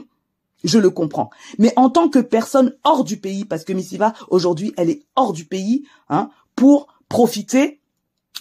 [0.65, 1.29] je le comprends.
[1.59, 5.31] Mais en tant que personne hors du pays, parce que Missiva, aujourd'hui, elle est hors
[5.31, 7.81] du pays, hein, pour profiter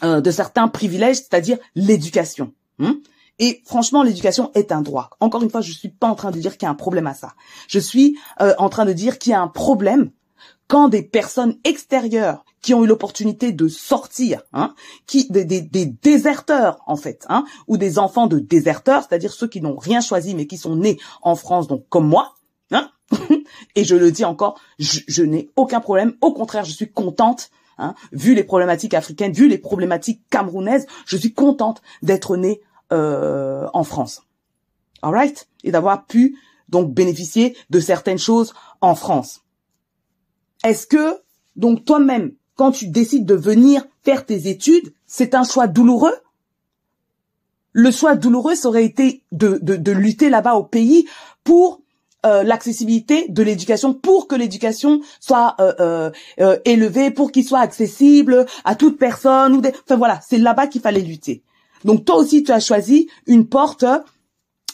[0.03, 2.53] euh, de certains privilèges, c'est-à-dire l'éducation.
[2.81, 2.97] Hein.
[3.39, 5.11] et franchement, l'éducation est un droit.
[5.21, 7.07] Encore une fois, je suis pas en train de dire qu'il y a un problème
[7.07, 7.35] à ça.
[7.69, 10.11] Je suis euh, en train de dire qu'il y a un problème
[10.67, 14.75] quand des personnes extérieures qui ont eu l'opportunité de sortir, hein,
[15.07, 19.47] qui des, des, des, déserteurs en fait, hein, ou des enfants de déserteurs, c'est-à-dire ceux
[19.47, 22.35] qui n'ont rien choisi mais qui sont nés en France, donc comme moi,
[22.71, 22.91] hein,
[23.77, 26.15] et je le dis encore, je, je n'ai aucun problème.
[26.23, 31.17] Au contraire, je suis contente Hein, vu les problématiques africaines, vu les problématiques camerounaises, je
[31.17, 32.61] suis contente d'être née
[32.93, 34.23] euh, en France.
[35.03, 39.43] Alright Et d'avoir pu donc bénéficier de certaines choses en France.
[40.65, 41.21] Est-ce que
[41.57, 46.15] donc toi-même, quand tu décides de venir faire tes études, c'est un choix douloureux?
[47.73, 51.09] Le choix douloureux, ça aurait été de, de, de lutter là-bas au pays
[51.43, 51.84] pour
[52.25, 56.11] euh, l'accessibilité de l'éducation pour que l'éducation soit euh,
[56.41, 59.55] euh, élevée, pour qu'il soit accessible à toute personne.
[59.55, 59.73] Ou des...
[59.85, 61.43] Enfin voilà, c'est là-bas qu'il fallait lutter.
[61.85, 63.85] Donc toi aussi, tu as choisi une porte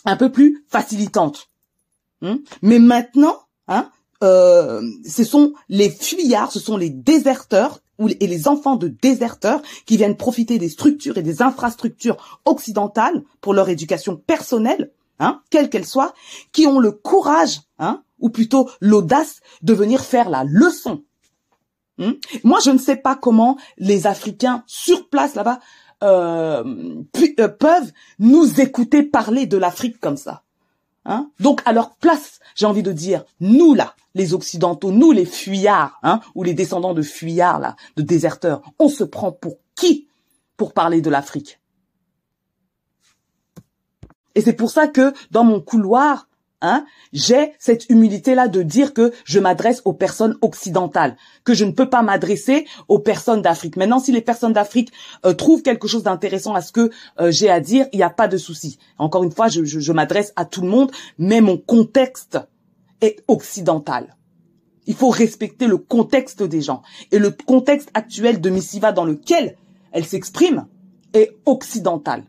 [0.04, 1.48] un peu plus facilitante.
[2.22, 2.36] Hmm?
[2.62, 3.36] Mais maintenant,
[3.66, 3.90] hein,
[4.22, 7.80] ce sont les fuyards, ce sont les déserteurs
[8.20, 13.54] et les enfants de déserteurs qui viennent profiter des structures et des infrastructures occidentales pour
[13.54, 16.14] leur éducation personnelle hein, quelle qu'elle soit,
[16.52, 21.04] qui ont le courage, hein, ou plutôt l'audace de venir faire la leçon.
[21.98, 22.12] Hmm?
[22.42, 25.60] Moi, je ne sais pas comment les Africains sur place là-bas
[26.02, 26.64] euh,
[27.38, 30.42] euh, peuvent nous écouter parler de l'Afrique comme ça.
[31.04, 35.26] Hein Donc, à leur place, j'ai envie de dire, nous là, les Occidentaux, nous les
[35.26, 40.08] fuyards, hein, ou les descendants de fuyards là, de déserteurs, on se prend pour qui
[40.56, 41.59] pour parler de l'Afrique?
[44.34, 46.28] Et c'est pour ça que dans mon couloir,
[46.62, 51.72] hein, j'ai cette humilité-là de dire que je m'adresse aux personnes occidentales, que je ne
[51.72, 53.76] peux pas m'adresser aux personnes d'Afrique.
[53.76, 54.92] Maintenant, si les personnes d'Afrique
[55.24, 56.90] euh, trouvent quelque chose d'intéressant à ce que
[57.20, 58.78] euh, j'ai à dire, il n'y a pas de souci.
[58.98, 62.38] Encore une fois, je, je, je m'adresse à tout le monde, mais mon contexte
[63.00, 64.16] est occidental.
[64.86, 66.82] Il faut respecter le contexte des gens.
[67.12, 69.56] Et le contexte actuel de Missiva dans lequel
[69.92, 70.66] elle s'exprime
[71.12, 72.24] est occidental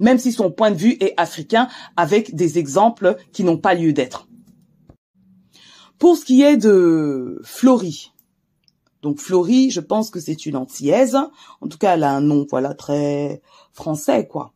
[0.00, 3.92] même si son point de vue est africain, avec des exemples qui n'ont pas lieu
[3.92, 4.26] d'être.
[5.98, 8.12] Pour ce qui est de Florie,
[9.02, 11.16] donc Florie, je pense que c'est une antillaise.
[11.60, 13.40] En tout cas, elle a un nom, voilà, très
[13.72, 14.52] français, quoi.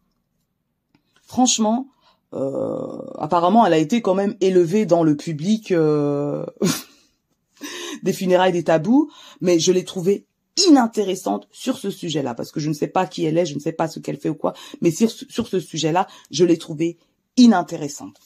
[1.22, 1.88] Franchement,
[2.34, 6.44] euh, apparemment, elle a été quand même élevée dans le public euh,
[8.02, 10.26] des funérailles des tabous, mais je l'ai trouvée
[10.68, 13.60] inintéressante sur ce sujet-là, parce que je ne sais pas qui elle est, je ne
[13.60, 16.98] sais pas ce qu'elle fait ou quoi, mais sur, sur ce sujet-là, je l'ai trouvée
[17.36, 18.16] inintéressante.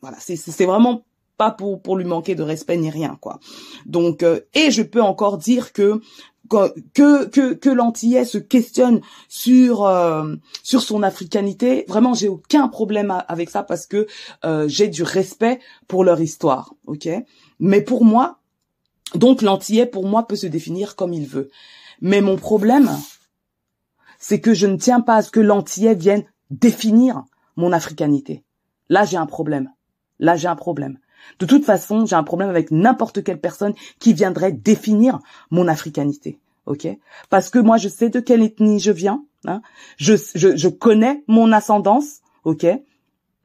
[0.00, 1.04] Voilà, c'est vraiment
[1.36, 3.40] pas pour pour lui manquer de respect ni rien quoi.
[3.84, 6.00] Donc euh, et je peux encore dire que
[6.94, 13.22] que que que l'antillais se questionne sur euh, sur son africanité, vraiment j'ai aucun problème
[13.28, 14.06] avec ça parce que
[14.44, 17.08] euh, j'ai du respect pour leur histoire, OK?
[17.58, 18.38] Mais pour moi,
[19.14, 21.50] donc l'antillais, pour moi, peut se définir comme il veut.
[22.00, 22.90] Mais mon problème,
[24.18, 27.24] c'est que je ne tiens pas à ce que l'antillais vienne définir
[27.56, 28.44] mon africanité.
[28.88, 29.70] Là, j'ai un problème.
[30.18, 30.98] Là, j'ai un problème.
[31.38, 35.18] De toute façon, j'ai un problème avec n'importe quelle personne qui viendrait définir
[35.50, 36.38] mon africanité.
[36.66, 36.86] Ok?
[37.30, 39.24] Parce que moi, je sais de quelle ethnie je viens.
[39.46, 39.62] Hein?
[39.96, 42.20] Je, je, je connais mon ascendance.
[42.44, 42.66] Ok?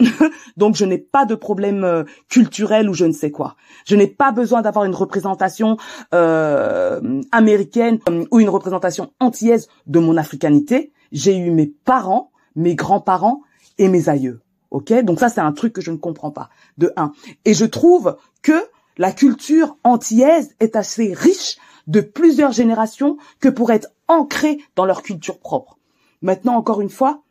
[0.57, 3.55] Donc je n'ai pas de problème euh, culturel ou je ne sais quoi.
[3.85, 5.77] Je n'ai pas besoin d'avoir une représentation
[6.13, 10.91] euh, américaine euh, ou une représentation antillaise de mon africanité.
[11.11, 13.41] J'ai eu mes parents, mes grands-parents
[13.77, 14.41] et mes aïeux.
[14.71, 14.93] Ok?
[15.03, 16.49] Donc ça c'est un truc que je ne comprends pas.
[16.77, 17.11] De un.
[17.45, 18.63] Et je trouve que
[18.97, 25.01] la culture antillaise est assez riche de plusieurs générations que pour être ancrée dans leur
[25.01, 25.77] culture propre.
[26.21, 27.23] Maintenant encore une fois,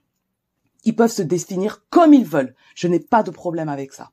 [0.85, 2.55] ils peuvent se définir comme ils veulent.
[2.75, 4.11] Je n'ai pas de problème avec ça.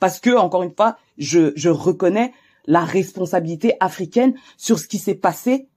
[0.00, 2.32] Parce que, encore une fois, je, je reconnais
[2.66, 5.68] la responsabilité africaine sur ce qui s'est passé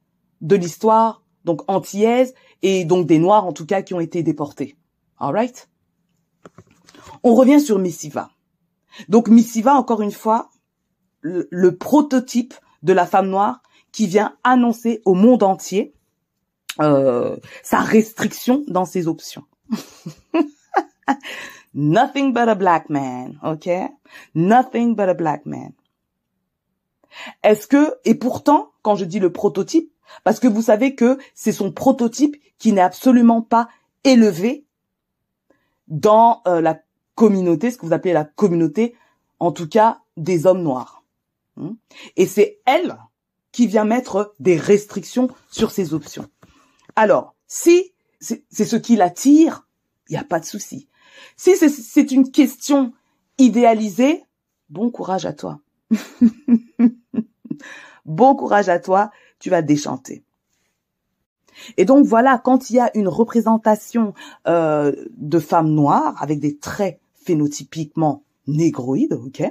[0.41, 4.77] de l'histoire, donc antillaise, et donc des Noirs, en tout cas, qui ont été déportés.
[5.17, 5.69] Alright?
[7.23, 8.31] On revient sur Missiva.
[9.09, 10.49] Donc Missiva, encore une fois,
[11.21, 15.95] le, le, prototype de la femme noire qui vient annoncer au monde entier
[16.81, 19.43] euh, sa restriction dans ses options.
[21.73, 23.69] Nothing but a black man, ok?
[24.33, 25.73] Nothing but a black man.
[27.43, 29.91] Est-ce que, et pourtant, quand je dis le prototype,
[30.23, 33.67] parce que vous savez que c'est son prototype qui n'est absolument pas
[34.03, 34.65] élevé
[35.87, 36.79] dans euh, la
[37.15, 38.95] communauté, ce que vous appelez la communauté,
[39.39, 41.03] en tout cas des hommes noirs.
[41.57, 41.73] Hmm?
[42.15, 42.97] Et c'est elle
[43.51, 46.27] qui vient mettre des restrictions sur ses options.
[46.95, 49.64] Alors, si c'est ce qui l'attire,
[50.09, 50.87] il n'y a pas de souci.
[51.37, 52.93] Si c'est une question
[53.37, 54.23] idéalisée,
[54.69, 55.59] bon courage à toi.
[58.05, 60.23] bon courage à toi, tu vas déchanter.
[61.77, 64.13] Et donc voilà, quand il y a une représentation
[64.47, 69.43] euh, de femmes noires avec des traits phénotypiquement négroïdes, ok,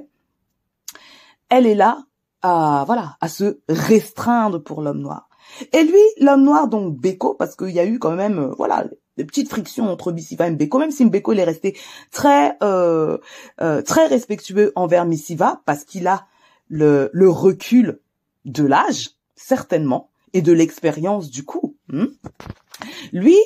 [1.48, 2.04] elle est là
[2.42, 5.28] à voilà à se restreindre pour l'homme noir.
[5.72, 8.84] Et lui, l'homme noir, donc Beko, parce qu'il y a eu quand même, euh, voilà,
[9.16, 11.76] des petites frictions entre Missiva et Mbeko, même si Mbeko est resté
[12.10, 13.18] très euh,
[13.60, 16.26] euh, très respectueux envers Missiva parce qu'il a
[16.68, 18.00] le, le recul
[18.44, 21.76] de l'âge, certainement, et de l'expérience du coup.
[21.88, 22.06] Hmm.
[23.12, 23.36] Lui,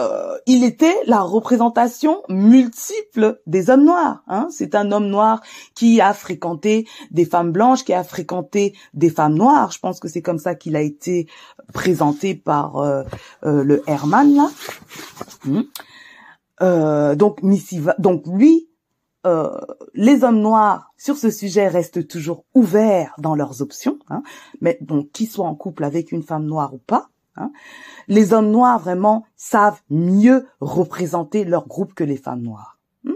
[0.00, 4.24] euh, il était la représentation multiple des hommes noirs.
[4.26, 4.48] Hein.
[4.50, 5.40] C'est un homme noir
[5.76, 9.70] qui a fréquenté des femmes blanches, qui a fréquenté des femmes noires.
[9.70, 11.28] Je pense que c'est comme ça qu'il a été
[11.72, 13.04] présenté par euh,
[13.44, 14.50] euh, le Herman là.
[15.44, 17.14] Hmm.
[17.14, 18.68] donc Missiva, donc lui,
[19.94, 24.22] les hommes noirs sur ce sujet restent toujours ouverts dans leurs options, hein,
[24.60, 27.10] mais donc qu'ils soient en couple avec une femme noire ou pas.
[27.36, 27.50] Hein.
[28.08, 32.78] Les hommes noirs vraiment savent mieux représenter leur groupe que les femmes noires.
[33.04, 33.12] Hmm?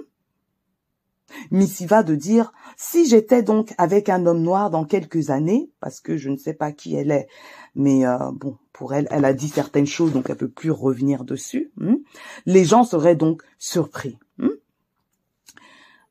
[1.50, 6.16] Missiva de dire si j'étais donc avec un homme noir dans quelques années, parce que
[6.16, 7.28] je ne sais pas qui elle est,
[7.74, 11.24] mais euh, bon pour elle, elle a dit certaines choses donc elle peut plus revenir
[11.24, 11.72] dessus.
[11.76, 11.96] Hmm?
[12.46, 14.18] Les gens seraient donc surpris.
[14.38, 14.48] Hmm?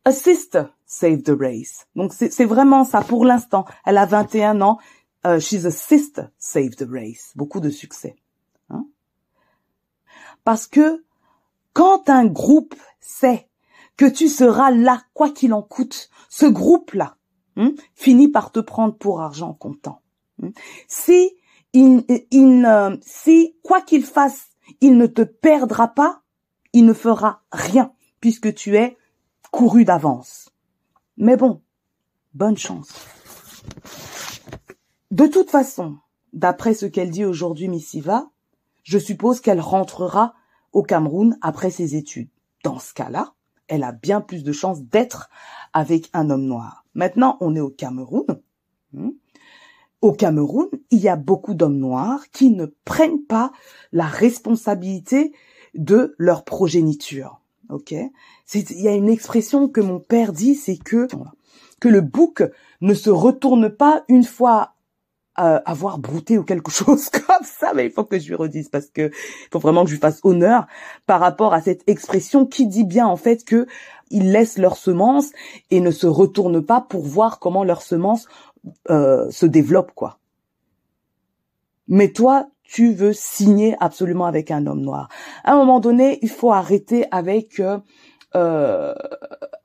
[0.06, 1.86] Assist save the race.
[1.96, 3.66] Donc c'est vraiment ça pour l'instant.
[3.86, 4.80] Elle a 21 ans,
[5.26, 7.34] euh, she's a sister, save the race.
[7.36, 8.16] Beaucoup de succès.
[8.70, 8.86] Hein?
[10.44, 11.04] Parce que
[11.74, 13.50] quand un groupe sait
[13.98, 17.18] que tu seras là, quoi qu'il en coûte, ce groupe-là
[17.56, 20.02] hein, finit par te prendre pour argent comptant.
[20.42, 20.52] Hein?
[20.88, 21.36] Si,
[21.74, 24.50] il, il, si quoi qu'il fasse,
[24.82, 26.22] il ne te perdra pas,
[26.74, 28.98] il ne fera rien, puisque tu es
[29.52, 30.52] couru d'avance.
[31.18, 31.62] Mais bon,
[32.34, 32.90] bonne chance.
[35.12, 35.98] De toute façon,
[36.34, 38.30] d'après ce qu'elle dit aujourd'hui Missiva,
[38.84, 40.34] je suppose qu'elle rentrera
[40.74, 42.30] au Cameroun après ses études.
[42.64, 43.34] Dans ce cas-là,
[43.70, 45.30] elle a bien plus de chances d'être
[45.72, 46.84] avec un homme noir.
[46.94, 48.42] Maintenant, on est au Cameroun.
[48.92, 49.12] Hmm.
[50.02, 53.52] Au Cameroun, il y a beaucoup d'hommes noirs qui ne prennent pas
[53.94, 55.34] la responsabilité
[55.74, 57.40] de leur progéniture.
[57.70, 57.92] Ok?
[57.92, 61.08] Il y a une expression que mon père dit, c'est que
[61.80, 62.44] que le bouc
[62.82, 64.74] ne se retourne pas une fois
[65.40, 68.70] euh, avoir brouté ou quelque chose comme ça, mais il faut que je lui redise
[68.70, 69.12] parce que
[69.52, 70.68] faut vraiment que je lui fasse honneur
[71.06, 73.68] par rapport à cette expression qui dit bien en fait que
[74.10, 75.32] ils laissent leurs semences
[75.70, 78.28] et ne se retournent pas pour voir comment leurs semences
[78.90, 80.20] euh, se développent quoi.
[81.88, 85.08] Mais toi, tu veux signer absolument avec un homme noir.
[85.46, 87.62] À un moment donné, il faut arrêter avec
[88.36, 88.94] euh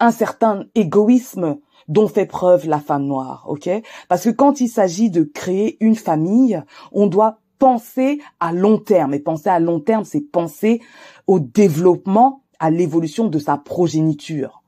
[0.02, 1.58] un certain égoïsme
[1.88, 3.68] dont fait preuve la femme noire, ok?
[4.08, 6.62] Parce que quand il s'agit de créer une famille,
[6.92, 9.14] on doit penser à long terme.
[9.14, 10.80] Et penser à long terme, c'est penser
[11.26, 14.62] au développement, à l'évolution de sa progéniture.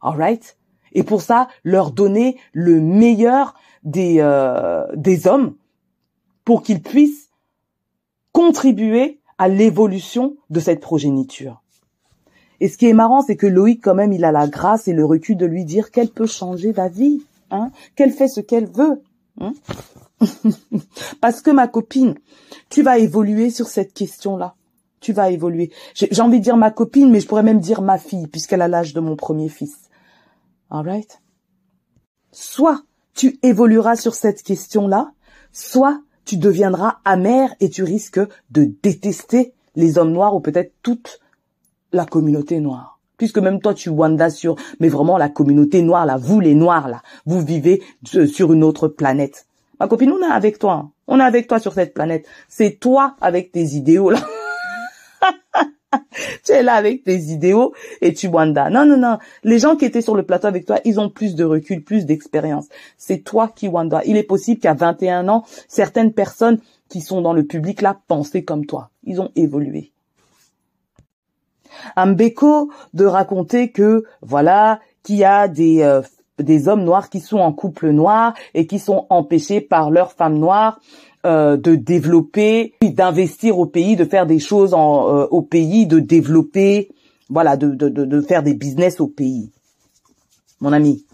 [0.00, 0.56] Alright
[0.92, 5.56] Et pour ça, leur donner le meilleur des, euh, des hommes
[6.44, 7.30] pour qu'ils puissent
[8.32, 11.63] contribuer à l'évolution de cette progéniture.
[12.64, 14.94] Et ce qui est marrant, c'est que Loïc, quand même, il a la grâce et
[14.94, 19.02] le recul de lui dire qu'elle peut changer d'avis, hein, qu'elle fait ce qu'elle veut.
[19.38, 19.52] Hein.
[21.20, 22.14] Parce que ma copine,
[22.70, 24.54] tu vas évoluer sur cette question-là.
[25.00, 25.72] Tu vas évoluer.
[25.92, 28.68] J'ai envie de dire ma copine, mais je pourrais même dire ma fille, puisqu'elle a
[28.68, 29.90] l'âge de mon premier fils.
[30.70, 31.20] Alright?
[32.32, 32.80] Soit
[33.12, 35.12] tu évolueras sur cette question-là,
[35.52, 38.20] soit tu deviendras amer et tu risques
[38.52, 41.20] de détester les hommes noirs ou peut-être toutes
[41.94, 42.98] la communauté noire.
[43.16, 46.88] Puisque même toi, tu wandas sur, mais vraiment la communauté noire, là, vous les noirs,
[46.88, 49.46] là, vous vivez sur une autre planète.
[49.78, 50.72] Ma copine, on est avec toi.
[50.72, 50.90] Hein.
[51.06, 52.26] On est avec toi sur cette planète.
[52.48, 54.18] C'est toi avec tes idéaux, là.
[56.44, 58.70] tu es là avec tes idéaux et tu wandas.
[58.70, 59.18] Non, non, non.
[59.44, 62.06] Les gens qui étaient sur le plateau avec toi, ils ont plus de recul, plus
[62.06, 62.66] d'expérience.
[62.98, 64.02] C'est toi qui wanda.
[64.04, 68.44] Il est possible qu'à 21 ans, certaines personnes qui sont dans le public là pensaient
[68.44, 68.90] comme toi.
[69.04, 69.93] Ils ont évolué.
[71.96, 76.02] Mbeko de raconter que voilà qu'il y a des euh,
[76.38, 80.38] des hommes noirs qui sont en couple noir et qui sont empêchés par leurs femmes
[80.38, 80.80] noires
[81.26, 85.98] euh, de développer, d'investir au pays, de faire des choses en, euh, au pays, de
[85.98, 86.90] développer,
[87.30, 89.50] voilà, de, de, de, faire des business au pays.
[90.60, 91.06] Mon ami,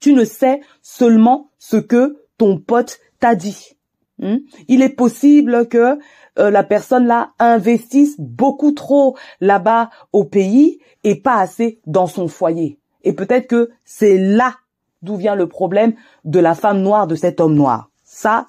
[0.00, 3.76] tu ne sais seulement ce que ton pote t'a dit.
[4.18, 4.38] Hmm?
[4.66, 5.98] Il est possible que
[6.38, 12.28] euh, la personne là investisse beaucoup trop là-bas au pays et pas assez dans son
[12.28, 12.78] foyer.
[13.04, 14.54] Et peut-être que c'est là
[15.02, 17.90] d'où vient le problème de la femme noire, de cet homme noir.
[18.04, 18.46] Ça,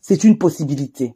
[0.00, 1.14] c'est une possibilité.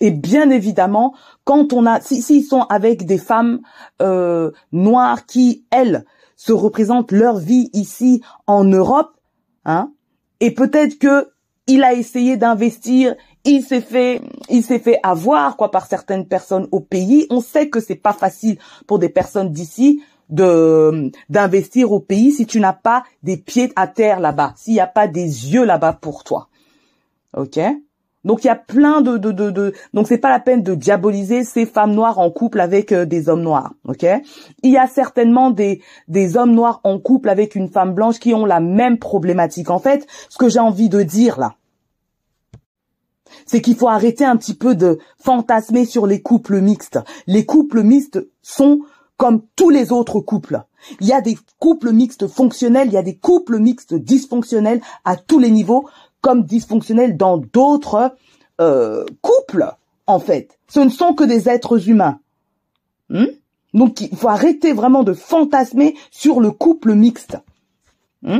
[0.00, 1.14] Et bien évidemment,
[1.44, 3.60] quand on a, s'ils si, sont avec des femmes
[4.00, 6.04] euh, noires qui, elles,
[6.36, 9.16] se représentent leur vie ici en Europe,
[9.64, 9.92] hein,
[10.40, 11.28] et peut-être que
[11.66, 13.14] il a essayé d'investir,
[13.48, 14.20] il s'est fait,
[14.50, 17.26] il s'est fait avoir quoi par certaines personnes au pays.
[17.30, 22.46] On sait que c'est pas facile pour des personnes d'ici de d'investir au pays si
[22.46, 25.94] tu n'as pas des pieds à terre là-bas, s'il n'y a pas des yeux là-bas
[25.94, 26.48] pour toi.
[27.34, 27.58] Ok?
[28.24, 29.72] Donc il y a plein de de de, de...
[29.94, 33.30] donc c'est pas la peine de diaboliser ces femmes noires en couple avec euh, des
[33.30, 34.04] hommes noirs, ok?
[34.62, 38.34] Il y a certainement des des hommes noirs en couple avec une femme blanche qui
[38.34, 39.70] ont la même problématique.
[39.70, 41.54] En fait, ce que j'ai envie de dire là,
[43.46, 46.98] c'est qu'il faut arrêter un petit peu de fantasmer sur les couples mixtes.
[47.26, 48.80] Les couples mixtes sont
[49.16, 50.62] comme tous les autres couples.
[51.00, 55.16] Il y a des couples mixtes fonctionnels, il y a des couples mixtes dysfonctionnels à
[55.16, 55.88] tous les niveaux
[56.20, 58.14] comme dysfonctionnels dans d'autres
[58.60, 59.72] euh, couples,
[60.06, 60.58] en fait.
[60.68, 62.20] Ce ne sont que des êtres humains.
[63.08, 63.26] Hmm?
[63.74, 67.38] Donc il faut arrêter vraiment de fantasmer sur le couple mixte.
[68.22, 68.38] Hmm?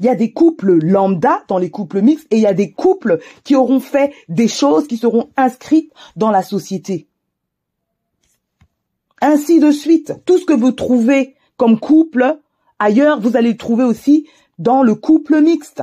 [0.00, 2.72] Il y a des couples lambda dans les couples mixtes et il y a des
[2.72, 7.06] couples qui auront fait des choses qui seront inscrites dans la société.
[9.20, 10.14] Ainsi de suite.
[10.24, 12.38] Tout ce que vous trouvez comme couple
[12.78, 14.26] ailleurs, vous allez le trouver aussi
[14.58, 15.82] dans le couple mixte.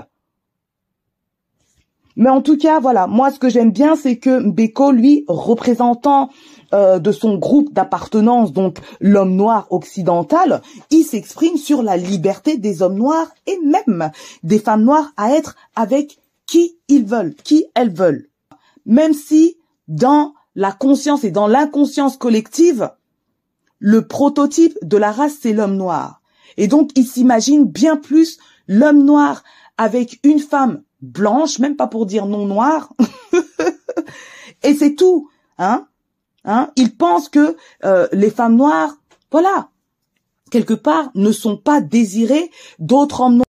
[2.16, 6.30] Mais en tout cas, voilà, moi ce que j'aime bien, c'est que Beko, lui, représentant
[6.74, 12.82] euh, de son groupe d'appartenance, donc l'homme noir occidental, il s'exprime sur la liberté des
[12.82, 14.12] hommes noirs et même
[14.44, 18.28] des femmes noires à être avec qui ils veulent, qui elles veulent.
[18.86, 19.58] Même si
[19.88, 22.90] dans la conscience et dans l'inconscience collective,
[23.80, 26.22] le prototype de la race, c'est l'homme noir.
[26.58, 29.44] Et donc, il s'imagine bien plus l'homme noir
[29.78, 32.92] avec une femme blanche, même pas pour dire non noire.
[34.64, 35.88] et c'est tout, hein.
[36.48, 38.96] Hein Ils pensent que euh, les femmes noires,
[39.32, 39.70] voilà,
[40.50, 43.44] quelque part, ne sont pas désirées d'autres hommes noirs.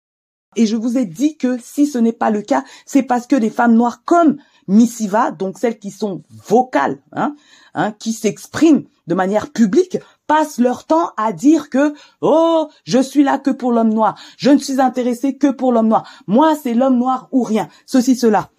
[0.56, 3.36] Et je vous ai dit que si ce n'est pas le cas, c'est parce que
[3.36, 7.36] des femmes noires comme Missiva, donc celles qui sont vocales, hein,
[7.74, 13.22] hein, qui s'expriment de manière publique, passent leur temps à dire que oh je suis
[13.22, 16.74] là que pour l'homme noir, je ne suis intéressée que pour l'homme noir, moi c'est
[16.74, 18.50] l'homme noir ou rien, ceci cela.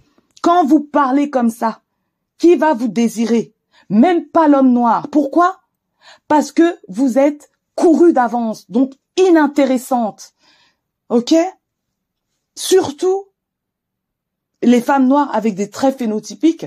[0.41, 1.81] Quand vous parlez comme ça,
[2.37, 3.53] qui va vous désirer?
[3.89, 5.07] Même pas l'homme noir.
[5.09, 5.59] Pourquoi?
[6.27, 10.33] Parce que vous êtes couru d'avance, donc inintéressante.
[11.09, 11.33] Ok?
[12.55, 13.25] Surtout
[14.61, 16.65] les femmes noires avec des traits phénotypiques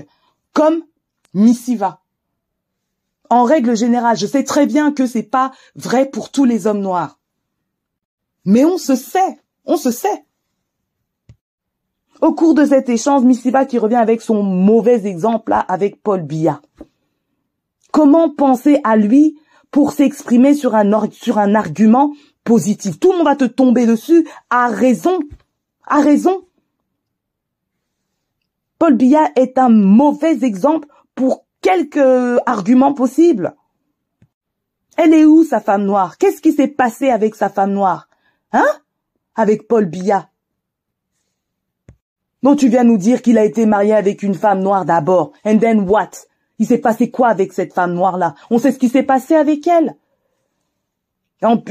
[0.53, 0.83] comme
[1.33, 2.01] Missiva
[3.31, 6.81] en règle générale, je sais très bien que c'est pas vrai pour tous les hommes
[6.81, 7.17] noirs.
[8.43, 10.25] Mais on se sait, on se sait.
[12.19, 16.23] Au cours de cet échange, Missiva qui revient avec son mauvais exemple là avec Paul
[16.23, 16.61] Biya.
[17.91, 19.37] Comment penser à lui
[19.69, 22.13] pour s'exprimer sur un, sur un argument
[22.43, 22.99] positif?
[22.99, 25.19] Tout le monde va te tomber dessus à raison,
[25.85, 26.45] à raison.
[28.79, 33.55] Paul Biya est un mauvais exemple pour quelques arguments possibles.
[34.97, 36.17] Elle est où, sa femme noire?
[36.17, 38.09] Qu'est-ce qui s'est passé avec sa femme noire?
[38.51, 38.65] Hein?
[39.35, 40.29] Avec Paul Biya.
[42.43, 45.31] Non, tu viens nous dire qu'il a été marié avec une femme noire d'abord.
[45.45, 46.25] And then what?
[46.61, 48.35] Il s'est passé quoi avec cette femme noire-là?
[48.51, 49.95] On sait ce qui s'est passé avec elle.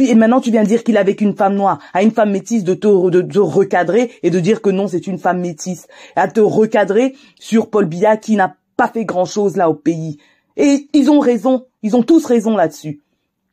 [0.01, 2.64] Et maintenant, tu viens dire qu'il est avec une femme noire, à une femme métisse
[2.64, 5.86] de te, de, recadrer et de dire que non, c'est une femme métisse.
[6.16, 10.18] À te recadrer sur Paul Biya qui n'a pas fait grand chose là au pays.
[10.57, 13.01] Et ils ont raison, ils ont tous raison là-dessus.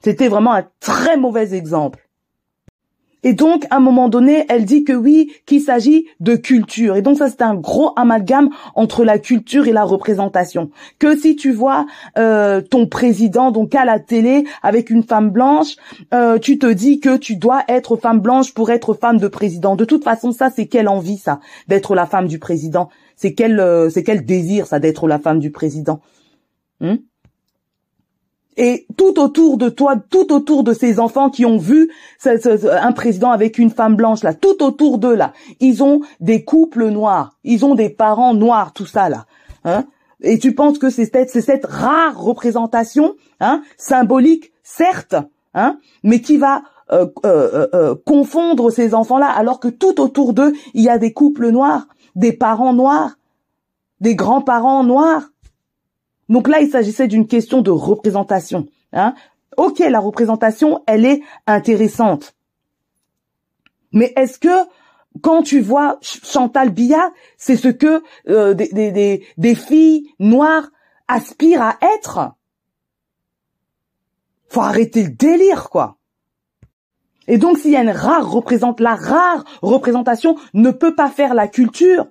[0.04, 2.07] C'était vraiment un très mauvais exemple.
[3.24, 6.96] Et donc, à un moment donné, elle dit que oui, qu'il s'agit de culture.
[6.96, 10.70] Et donc, ça, c'est un gros amalgame entre la culture et la représentation.
[11.00, 11.86] Que si tu vois
[12.18, 15.76] euh, ton président donc à la télé avec une femme blanche,
[16.14, 19.76] euh, tu te dis que tu dois être femme blanche pour être femme de président.
[19.76, 22.90] De toute façon, ça, c'est quelle envie, ça, d'être la femme du président.
[23.16, 26.02] C'est quel, euh, c'est quel désir, ça, d'être la femme du président.
[26.80, 26.98] Hmm?
[28.58, 31.92] Et tout autour de toi, tout autour de ces enfants qui ont vu
[32.26, 36.90] un président avec une femme blanche là, tout autour d'eux là, ils ont des couples
[36.90, 39.26] noirs, ils ont des parents noirs, tout ça là.
[39.64, 39.86] Hein
[40.22, 45.16] et tu penses que c'est cette, rare représentation, hein, symbolique, certes,
[45.54, 50.54] hein, mais qui va euh, euh, euh, confondre ces enfants-là, alors que tout autour d'eux,
[50.74, 53.18] il y a des couples noirs, des parents noirs,
[54.00, 55.30] des grands-parents noirs.
[56.30, 58.68] Donc là, il s'agissait d'une question de représentation.
[58.94, 59.14] Hein.
[59.56, 62.36] Ok, la représentation, elle est intéressante.
[63.92, 64.68] Mais est-ce que
[65.22, 70.70] quand tu vois Chantal Biya, c'est ce que euh, des, des, des, filles noires
[71.08, 72.34] aspirent à être?
[74.50, 75.98] Faut arrêter le délire, quoi.
[77.28, 81.34] Et donc, s'il y a une rare représente, la rare représentation ne peut pas faire
[81.34, 82.08] la culture,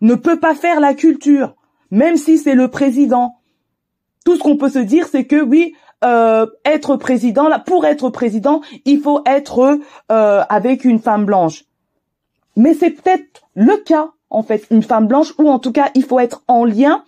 [0.00, 1.54] ne peut pas faire la culture
[1.92, 3.36] même si c'est le président.
[4.24, 8.08] Tout ce qu'on peut se dire, c'est que oui, euh, être président, là, pour être
[8.08, 9.78] président, il faut être
[10.10, 11.64] euh, avec une femme blanche.
[12.56, 16.02] Mais c'est peut-être le cas, en fait, une femme blanche, ou en tout cas, il
[16.02, 17.04] faut être en lien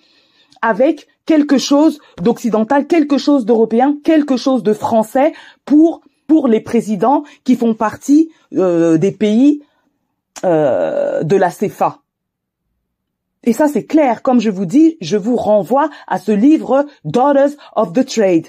[0.61, 5.33] avec quelque chose d'occidental, quelque chose d'européen, quelque chose de français
[5.65, 9.63] pour pour les présidents qui font partie euh, des pays
[10.43, 12.04] de la CFA.
[13.45, 14.23] Et ça, c'est clair.
[14.23, 18.49] Comme je vous dis, je vous renvoie à ce livre Daughters of the Trade.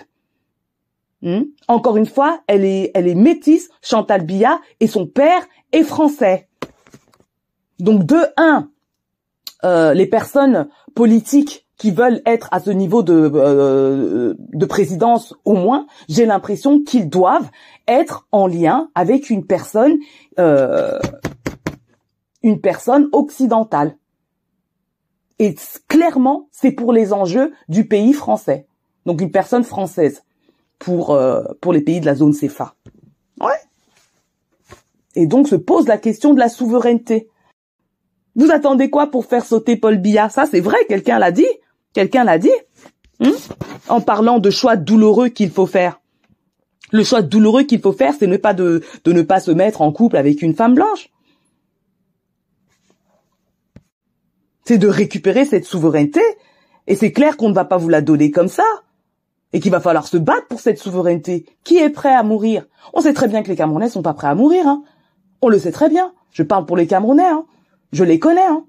[1.21, 1.43] Hmm?
[1.67, 6.47] Encore une fois, elle est, elle est métisse, Chantal Biya, et son père est français.
[7.79, 8.69] Donc, de un,
[9.63, 15.53] euh, les personnes politiques qui veulent être à ce niveau de, euh, de présidence au
[15.53, 17.49] moins, j'ai l'impression qu'ils doivent
[17.87, 19.97] être en lien avec une personne,
[20.39, 20.99] euh,
[22.43, 23.97] une personne occidentale.
[25.39, 25.55] Et
[25.87, 28.67] clairement, c'est pour les enjeux du pays français.
[29.05, 30.23] Donc une personne française
[30.79, 32.75] pour euh, pour les pays de la zone CFA.
[33.39, 33.59] Ouais.
[35.15, 37.29] Et donc se pose la question de la souveraineté.
[38.35, 40.29] Vous attendez quoi pour faire sauter Paul Biya?
[40.29, 41.47] Ça, c'est vrai, quelqu'un l'a dit.
[41.93, 42.51] Quelqu'un l'a dit.
[43.21, 43.31] Hmm?
[43.87, 46.01] en parlant de choix douloureux qu'il faut faire.
[46.91, 49.81] Le choix douloureux qu'il faut faire, c'est ne pas de, de ne pas se mettre
[49.81, 51.09] en couple avec une femme blanche.
[54.65, 56.21] C'est de récupérer cette souveraineté.
[56.87, 58.65] Et c'est clair qu'on ne va pas vous la donner comme ça.
[59.53, 61.45] Et qu'il va falloir se battre pour cette souveraineté.
[61.63, 62.65] Qui est prêt à mourir?
[62.93, 64.67] On sait très bien que les Camerounais sont pas prêts à mourir.
[64.67, 64.83] Hein.
[65.41, 66.13] On le sait très bien.
[66.31, 67.23] Je parle pour les Camerounais.
[67.23, 67.45] Hein.
[67.91, 68.45] Je les connais.
[68.45, 68.65] Hein.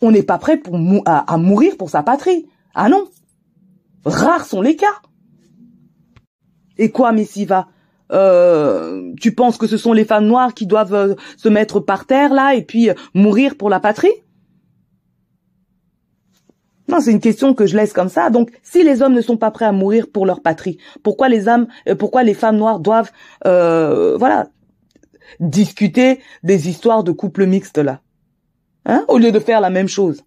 [0.00, 0.60] On n'est pas prêt
[1.04, 2.46] à mourir pour sa patrie.
[2.74, 3.04] Ah non
[4.04, 5.00] Rares sont les cas.
[6.78, 7.68] Et quoi, Missiva
[8.12, 12.06] euh, Tu penses que ce sont les femmes noires qui doivent euh, se mettre par
[12.06, 14.12] terre, là, et puis euh, mourir pour la patrie?
[16.88, 18.30] Non, c'est une question que je laisse comme ça.
[18.30, 21.48] Donc, si les hommes ne sont pas prêts à mourir pour leur patrie, pourquoi les
[21.48, 21.66] âmes,
[21.98, 23.10] pourquoi les femmes noires doivent,
[23.44, 24.48] voilà,
[25.40, 28.00] discuter des histoires de couples mixtes là,
[28.84, 30.22] hein, au lieu de faire la même chose.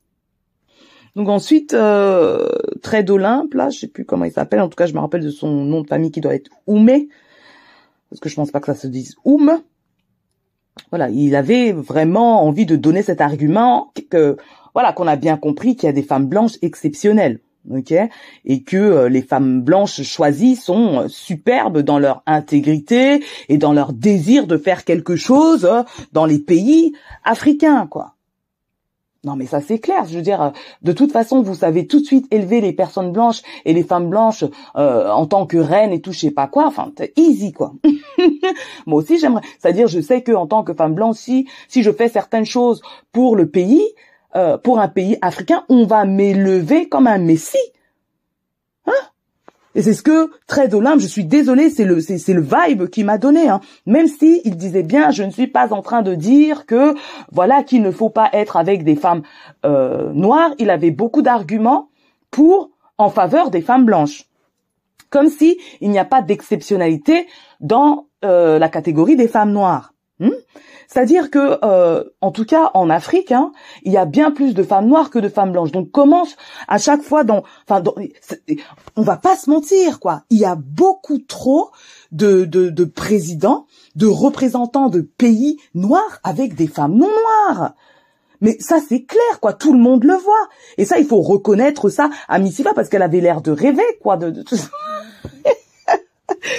[1.16, 2.50] Donc ensuite, euh,
[2.82, 5.24] Trait d'Olympe, là, je sais plus comment il s'appelle, en tout cas je me rappelle
[5.24, 7.10] de son nom de famille qui doit être Oumé,
[8.10, 9.62] parce que je pense pas que ça se dise Oum.
[10.92, 14.38] Voilà, il avait vraiment envie de donner cet argument que,
[14.74, 17.40] voilà, qu'on a bien compris qu'il y a des femmes blanches exceptionnelles,
[17.70, 17.94] ok,
[18.46, 23.94] et que euh, les femmes blanches choisies sont superbes dans leur intégrité et dans leur
[23.94, 26.94] désir de faire quelque chose euh, dans les pays
[27.24, 28.16] africains, quoi.
[29.26, 30.06] Non, mais ça c'est clair.
[30.06, 33.42] Je veux dire, de toute façon, vous savez tout de suite élever les personnes blanches
[33.66, 34.46] et les femmes blanches
[34.78, 36.68] euh, en tant que reines et tout, je sais pas quoi.
[36.68, 37.74] Enfin, easy quoi.
[38.86, 39.42] Moi aussi, j'aimerais.
[39.60, 42.82] C'est-à-dire, je sais que en tant que femme blanche, si si je fais certaines choses
[43.12, 43.84] pour le pays,
[44.36, 47.58] euh, pour un pays africain, on va m'élever comme un messie.
[49.76, 53.04] Et c'est ce que très d'Olympe, je suis désolée, c'est le c'est le vibe qui
[53.04, 53.50] m'a donné.
[53.50, 53.62] Hein.
[53.86, 56.96] Même si il disait bien, je ne suis pas en train de dire que
[57.32, 59.22] voilà qu'il ne faut pas être avec des femmes
[59.66, 60.52] euh, noires.
[60.58, 61.90] Il avait beaucoup d'arguments
[62.32, 64.26] pour en faveur des femmes blanches,
[65.10, 67.28] comme si il n'y a pas d'exceptionnalité
[67.60, 69.94] dans euh, la catégorie des femmes noires.
[70.20, 70.32] Hmm?
[70.92, 73.52] C'est-à-dire que, euh, en tout cas, en Afrique, hein,
[73.84, 75.72] il y a bien plus de femmes noires que de femmes blanches.
[75.72, 76.36] Donc, commence
[76.68, 77.84] à chaque fois dans, enfin,
[78.96, 80.24] on va pas se mentir, quoi.
[80.32, 81.70] Il y a beaucoup trop
[82.12, 87.76] de, de, de présidents, de représentants de pays noirs avec des femmes non noires.
[88.42, 89.54] Mais ça, c'est clair, quoi.
[89.54, 90.50] Tout le monde le voit.
[90.80, 94.18] Et ça, il faut reconnaître ça à Missiva parce qu'elle avait l'air de rêver, quoi.
[94.18, 94.44] De.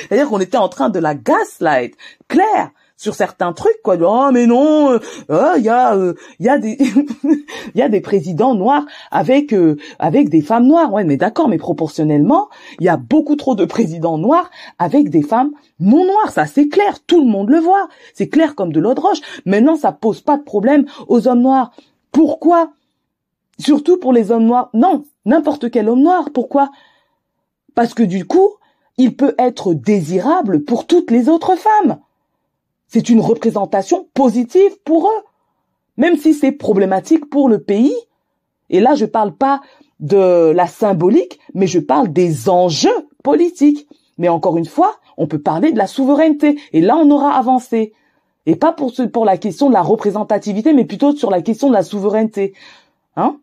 [0.08, 1.96] C'est-à-dire qu'on était en train de la gaslight.
[2.28, 2.70] Claire
[3.00, 3.96] sur certains trucs quoi.
[4.02, 4.90] Oh mais non
[5.30, 8.84] euh, il y a il euh, y a des il y a des présidents noirs
[9.10, 10.92] avec euh, avec des femmes noires.
[10.92, 15.22] Ouais mais d'accord mais proportionnellement il y a beaucoup trop de présidents noirs avec des
[15.22, 16.30] femmes non noires.
[16.30, 17.00] Ça c'est clair.
[17.06, 17.88] Tout le monde le voit.
[18.12, 19.20] C'est clair comme de l'eau de roche.
[19.46, 21.72] Maintenant ça pose pas de problème aux hommes noirs.
[22.12, 22.70] Pourquoi?
[23.58, 24.68] Surtout pour les hommes noirs.
[24.74, 26.28] Non n'importe quel homme noir.
[26.34, 26.70] Pourquoi?
[27.74, 28.50] Parce que du coup
[28.98, 31.98] il peut être désirable pour toutes les autres femmes
[32.90, 35.22] c'est une représentation positive pour eux,
[35.96, 37.94] même si c'est problématique pour le pays.
[38.68, 39.60] Et là, je ne parle pas
[40.00, 43.86] de la symbolique, mais je parle des enjeux politiques.
[44.18, 46.58] Mais encore une fois, on peut parler de la souveraineté.
[46.72, 47.92] Et là, on aura avancé.
[48.46, 51.74] Et pas pour, pour la question de la représentativité, mais plutôt sur la question de
[51.74, 52.54] la souveraineté.
[53.14, 53.36] Hein?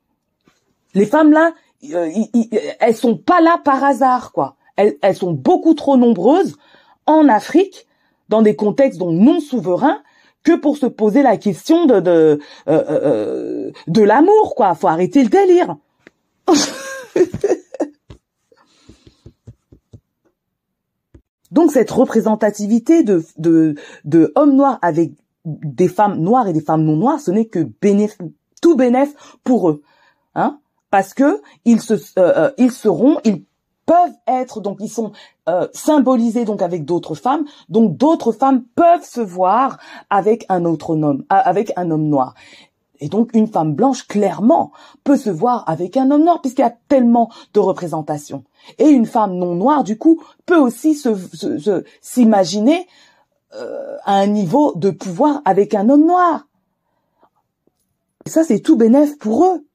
[0.94, 1.54] Les femmes là,
[1.94, 2.10] euh,
[2.80, 4.56] elles sont pas là par hasard, quoi.
[4.76, 6.58] Elles, elles sont beaucoup trop nombreuses
[7.06, 7.87] en Afrique
[8.30, 10.02] dans des contextes donc non souverains
[10.44, 14.76] que pour se poser la question de de, euh, euh, euh, de l'amour quoi.
[14.76, 15.76] Faut arrêter le délire.
[21.52, 23.76] donc cette représentativité de de
[24.06, 25.12] de hommes noirs avec
[25.48, 27.60] des femmes noires et des femmes non noires, ce n'est que
[28.62, 29.14] Tout bénéf
[29.44, 29.82] pour eux,
[30.36, 30.60] hein,
[30.90, 33.44] parce que ils se, euh, ils seront, ils
[33.86, 35.14] peuvent être donc ils sont
[35.48, 37.46] euh, symbolisés donc avec d'autres femmes.
[37.70, 39.78] Donc d'autres femmes peuvent se voir
[40.10, 42.34] avec un autre homme avec un homme noir.
[43.00, 44.72] Et donc une femme blanche clairement
[45.04, 48.44] peut se voir avec un homme noir puisqu'il y a tellement de représentations.
[48.78, 52.88] Et une femme non noire du coup peut aussi se s'imaginer
[53.56, 56.48] euh, à un niveau de pouvoir avec un homme noir.
[58.26, 59.66] Et ça c'est tout bénéf pour eux.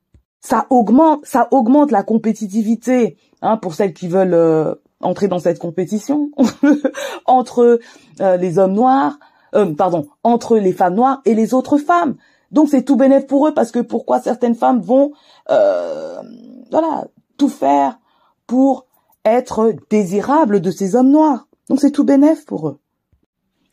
[0.41, 5.59] Ça augmente ça augmente la compétitivité hein, pour celles qui veulent euh, entrer dans cette
[5.59, 6.31] compétition
[7.27, 7.81] entre
[8.21, 9.19] euh, les hommes noirs,
[9.55, 12.17] euh, pardon, entre les femmes noires et les autres femmes.
[12.51, 15.13] Donc c'est tout bénéf pour eux parce que pourquoi certaines femmes vont,
[15.49, 17.07] voilà,
[17.39, 17.99] tout faire
[18.47, 18.87] pour
[19.25, 21.49] être désirables de ces hommes noirs.
[21.69, 22.79] Donc c'est tout bénéf pour eux.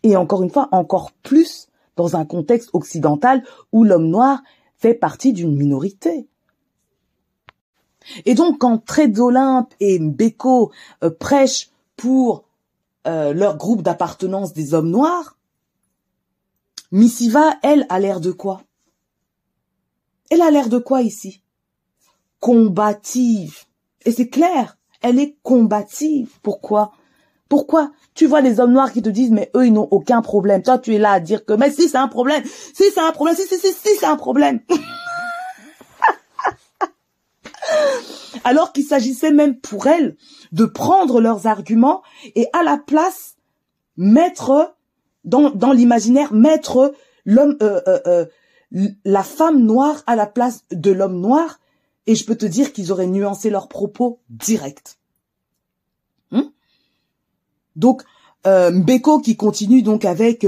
[0.03, 4.41] Et encore une fois, encore plus dans un contexte occidental où l'homme noir
[4.77, 6.29] fait partie d'une minorité.
[8.25, 10.71] Et donc, quand Trade d'Olympe et Beko
[11.03, 12.43] euh, prêchent pour
[13.07, 15.37] euh, leur groupe d'appartenance des hommes noirs,
[16.91, 18.63] Missiva, elle, a l'air de quoi?
[20.31, 21.41] Elle a l'air de quoi ici?
[22.39, 23.65] Combative.
[24.05, 26.31] Et c'est clair, elle est combative.
[26.41, 26.93] Pourquoi?
[27.47, 27.91] Pourquoi?
[28.13, 30.61] Tu vois les hommes noirs qui te disent, mais eux, ils n'ont aucun problème.
[30.61, 32.43] Toi, tu es là à dire que, mais si, c'est un problème.
[32.45, 33.35] Si, c'est un problème.
[33.35, 34.61] Si, si, si, si, c'est un problème.
[38.43, 40.15] alors qu'il s'agissait même pour elles
[40.51, 42.01] de prendre leurs arguments
[42.35, 43.35] et à la place
[43.97, 44.75] mettre
[45.23, 46.93] dans, dans l'imaginaire mettre
[47.25, 48.25] l'homme euh, euh, euh,
[49.03, 51.59] la femme noire à la place de l'homme noir
[52.07, 54.97] et je peux te dire qu'ils auraient nuancé leurs propos direct.
[56.31, 56.49] Hmm?
[57.75, 58.03] donc
[58.47, 60.45] euh, Mbeko qui continue donc avec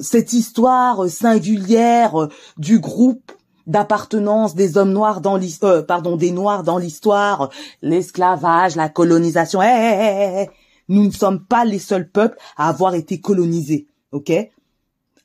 [0.00, 3.32] cette histoire singulière du groupe
[3.68, 7.50] d'appartenance des hommes noirs dans l'histoire, euh, pardon, des noirs dans l'histoire,
[7.82, 9.62] l'esclavage, la colonisation.
[9.62, 10.50] Eh, eh, eh,
[10.88, 14.32] nous ne sommes pas les seuls peuples à avoir été colonisés, ok?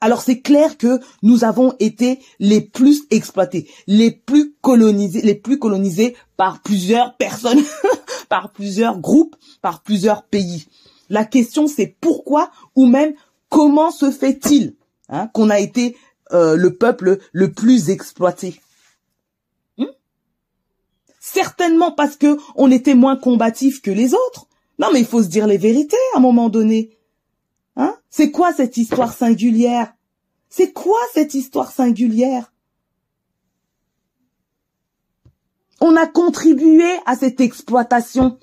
[0.02, 5.60] Alors c'est clair que nous avons été les plus exploités, les plus colonisés, les plus
[5.60, 7.64] colonisés par plusieurs personnes,
[8.30, 10.66] par plusieurs groupes, par plusieurs pays.
[11.10, 13.14] La question c'est pourquoi ou même
[13.48, 14.76] comment se fait-il
[15.08, 15.96] hein, qu'on a été
[16.32, 18.61] euh, le peuple le plus exploité.
[19.78, 19.86] Hmm?
[21.19, 24.47] Certainement parce que on était moins combatif que les autres.
[24.80, 26.97] Non, mais il faut se dire les vérités à un moment donné.
[27.76, 27.95] Hein?
[28.09, 29.93] C'est quoi cette histoire singulière?
[30.49, 32.53] C'est quoi cette histoire singulière?
[35.82, 38.39] On a contribué à cette exploitation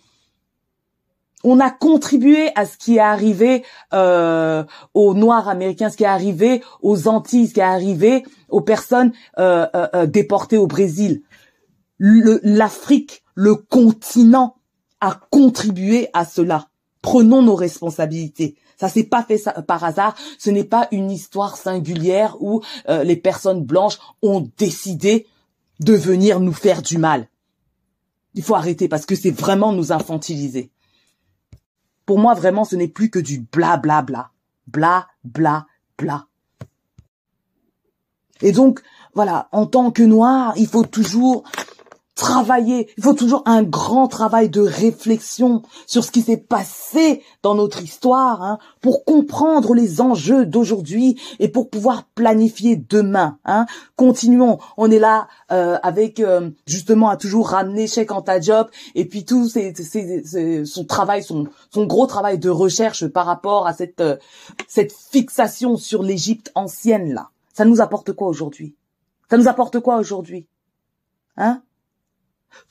[1.44, 4.64] on a contribué à ce qui est arrivé euh,
[4.94, 9.12] aux Noirs américains, ce qui est arrivé aux Antilles, ce qui est arrivé aux personnes
[9.38, 11.22] euh, euh, déportées au Brésil.
[11.98, 14.56] L'Afrique, le, continent,
[15.00, 16.68] a contribué à cela.
[17.02, 18.56] Prenons nos responsabilités.
[18.78, 20.14] Ça s'est pas fait par hasard.
[20.38, 25.26] Ce n'est pas une histoire singulière où les personnes blanches ont décidé
[25.80, 27.28] de venir nous faire du mal.
[28.34, 30.70] Il faut arrêter parce que c'est vraiment nous infantiliser.
[32.06, 34.30] Pour moi, vraiment, ce n'est plus que du bla bla bla.
[34.66, 35.66] Bla bla
[35.98, 36.26] bla.
[38.42, 38.80] Et donc,
[39.14, 41.44] voilà, en tant que noir, il faut toujours
[42.20, 47.54] travailler, il faut toujours un grand travail de réflexion sur ce qui s'est passé dans
[47.54, 53.38] notre histoire hein, pour comprendre les enjeux d'aujourd'hui et pour pouvoir planifier demain.
[53.46, 53.64] Hein.
[53.96, 58.10] Continuons, on est là euh, avec euh, justement à toujours ramener Cheikh
[58.42, 59.72] job et puis tout c'est
[60.66, 64.16] son travail, son, son gros travail de recherche par rapport à cette, euh,
[64.68, 67.30] cette fixation sur l'Égypte ancienne là.
[67.54, 68.74] Ça nous apporte quoi aujourd'hui?
[69.30, 70.46] Ça nous apporte quoi aujourd'hui?
[71.38, 71.62] Hein?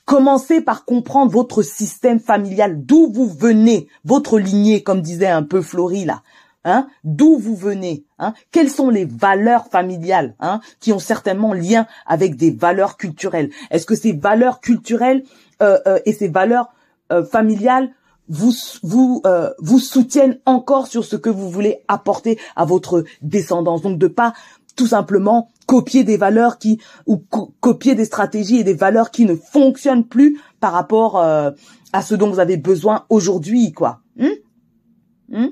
[0.04, 5.62] Commencez par comprendre votre système familial, d'où vous venez, votre lignée, comme disait un peu
[5.62, 6.22] Florie là.
[6.64, 11.86] Hein, d'où vous venez, hein, quelles sont les valeurs familiales, hein, qui ont certainement lien
[12.06, 13.48] avec des valeurs culturelles?
[13.70, 15.24] Est-ce que ces valeurs culturelles
[15.62, 16.68] euh, euh, et ces valeurs
[17.12, 17.90] euh, familiales
[18.28, 18.52] vous
[18.82, 19.22] vous
[19.58, 23.82] vous soutiennent encore sur ce que vous voulez apporter à votre descendance?
[23.82, 24.34] Donc de pas
[24.76, 27.22] tout simplement copier des valeurs qui ou
[27.60, 31.52] copier des stratégies et des valeurs qui ne fonctionnent plus par rapport euh,
[31.92, 34.00] à ce dont vous avez besoin aujourd'hui, quoi.
[34.16, 34.34] Hmm
[35.28, 35.46] hmm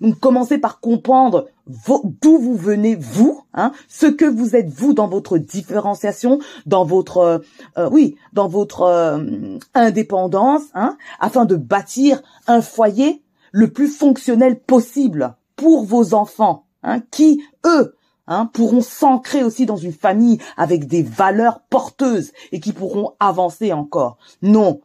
[0.00, 5.06] Donc commencez par comprendre d'où vous venez vous, hein, ce que vous êtes vous dans
[5.06, 7.38] votre différenciation, dans votre euh,
[7.78, 9.22] euh, oui, dans votre
[9.74, 17.00] indépendance, hein, afin de bâtir un foyer le plus fonctionnel possible pour vos enfants, hein,
[17.10, 17.96] qui, eux,
[18.28, 23.72] hein, pourront s'ancrer aussi dans une famille avec des valeurs porteuses et qui pourront avancer
[23.72, 24.18] encore.
[24.42, 24.80] Non.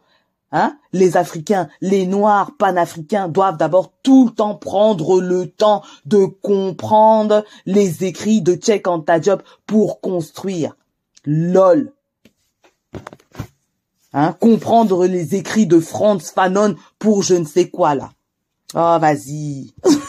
[0.52, 6.26] Hein, les Africains, les Noirs panafricains doivent d'abord tout le temps prendre le temps de
[6.26, 10.76] comprendre les écrits de Cheikh Anta Diop pour construire.
[11.24, 11.94] LOL.
[14.12, 18.10] Hein, comprendre les écrits de Franz Fanon pour je ne sais quoi là.
[18.74, 19.72] Oh, vas-y.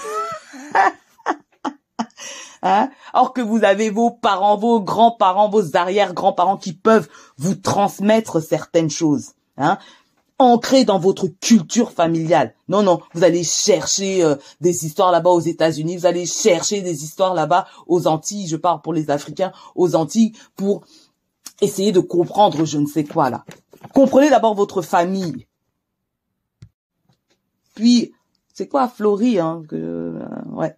[2.63, 7.09] Hein Or que vous avez vos parents, vos grands-parents, vos arrière-grands-parents qui peuvent
[7.39, 9.33] vous transmettre certaines choses.
[9.57, 9.79] Hein
[10.41, 12.55] ancrées dans votre culture familiale.
[12.69, 17.05] Non, non, vous allez chercher euh, des histoires là-bas aux États-Unis, vous allez chercher des
[17.05, 20.83] histoires là-bas aux Antilles, je parle pour les Africains, aux Antilles, pour
[21.61, 23.45] essayer de comprendre je ne sais quoi là.
[23.93, 25.47] Comprenez d'abord votre famille.
[27.75, 28.13] Puis,
[28.55, 30.21] c'est quoi Florie, hein, euh,
[30.53, 30.75] ouais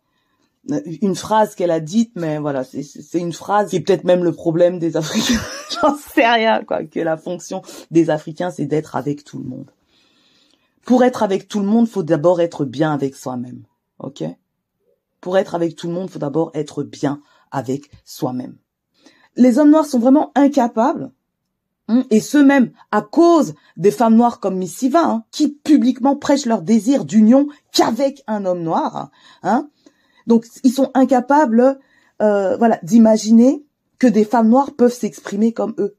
[0.69, 4.33] une phrase qu'elle a dite, mais voilà, c'est une phrase qui est peut-être même le
[4.33, 5.41] problème des Africains.
[5.83, 6.85] J'en sais rien, quoi.
[6.85, 9.71] Que la fonction des Africains, c'est d'être avec tout le monde.
[10.85, 13.63] Pour être avec tout le monde, faut d'abord être bien avec soi-même,
[13.99, 14.25] ok?
[15.21, 18.57] Pour être avec tout le monde, faut d'abord être bien avec soi-même.
[19.37, 21.13] Les hommes noirs sont vraiment incapables,
[21.89, 26.47] hein, et ce même à cause des femmes noires comme Missiva, hein, qui publiquement prêchent
[26.47, 29.11] leur désir d'union qu'avec un homme noir,
[29.43, 29.69] hein,
[30.27, 31.79] donc ils sont incapables,
[32.21, 33.65] euh, voilà, d'imaginer
[33.99, 35.97] que des femmes noires peuvent s'exprimer comme eux.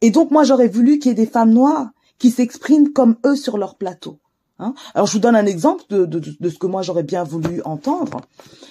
[0.00, 3.36] Et donc moi j'aurais voulu qu'il y ait des femmes noires qui s'expriment comme eux
[3.36, 4.18] sur leur plateau.
[4.58, 4.74] Hein.
[4.94, 8.20] Alors je vous donne un exemple de, ce que moi j'aurais bien voulu entendre.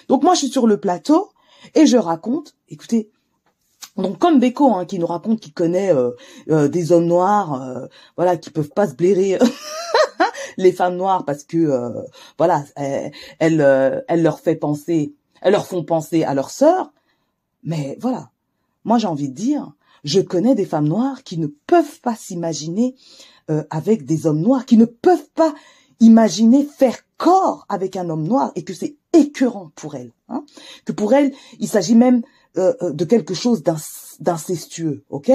[0.09, 1.29] Donc moi je suis sur le plateau
[1.73, 3.09] et je raconte, écoutez,
[3.97, 6.11] donc comme Beko hein, qui nous raconte qu'il connaît euh,
[6.49, 7.87] euh, des hommes noirs, euh,
[8.17, 9.39] voilà, qui peuvent pas se blairer
[10.57, 12.01] les femmes noires parce que euh,
[12.37, 16.91] voilà, elles, euh, elles, leur fait penser, elles leur font penser à leurs sœurs.
[17.63, 18.29] Mais voilà,
[18.83, 19.73] moi j'ai envie de dire,
[20.03, 22.95] je connais des femmes noires qui ne peuvent pas s'imaginer
[23.49, 25.53] euh, avec des hommes noirs, qui ne peuvent pas
[25.99, 30.11] imaginer faire corps avec un homme noir et que c'est écœurant pour elles.
[30.27, 30.43] Hein
[30.83, 32.21] que pour elles, il s'agit même
[32.55, 33.63] de quelque chose
[34.21, 35.29] d'incestueux, ok?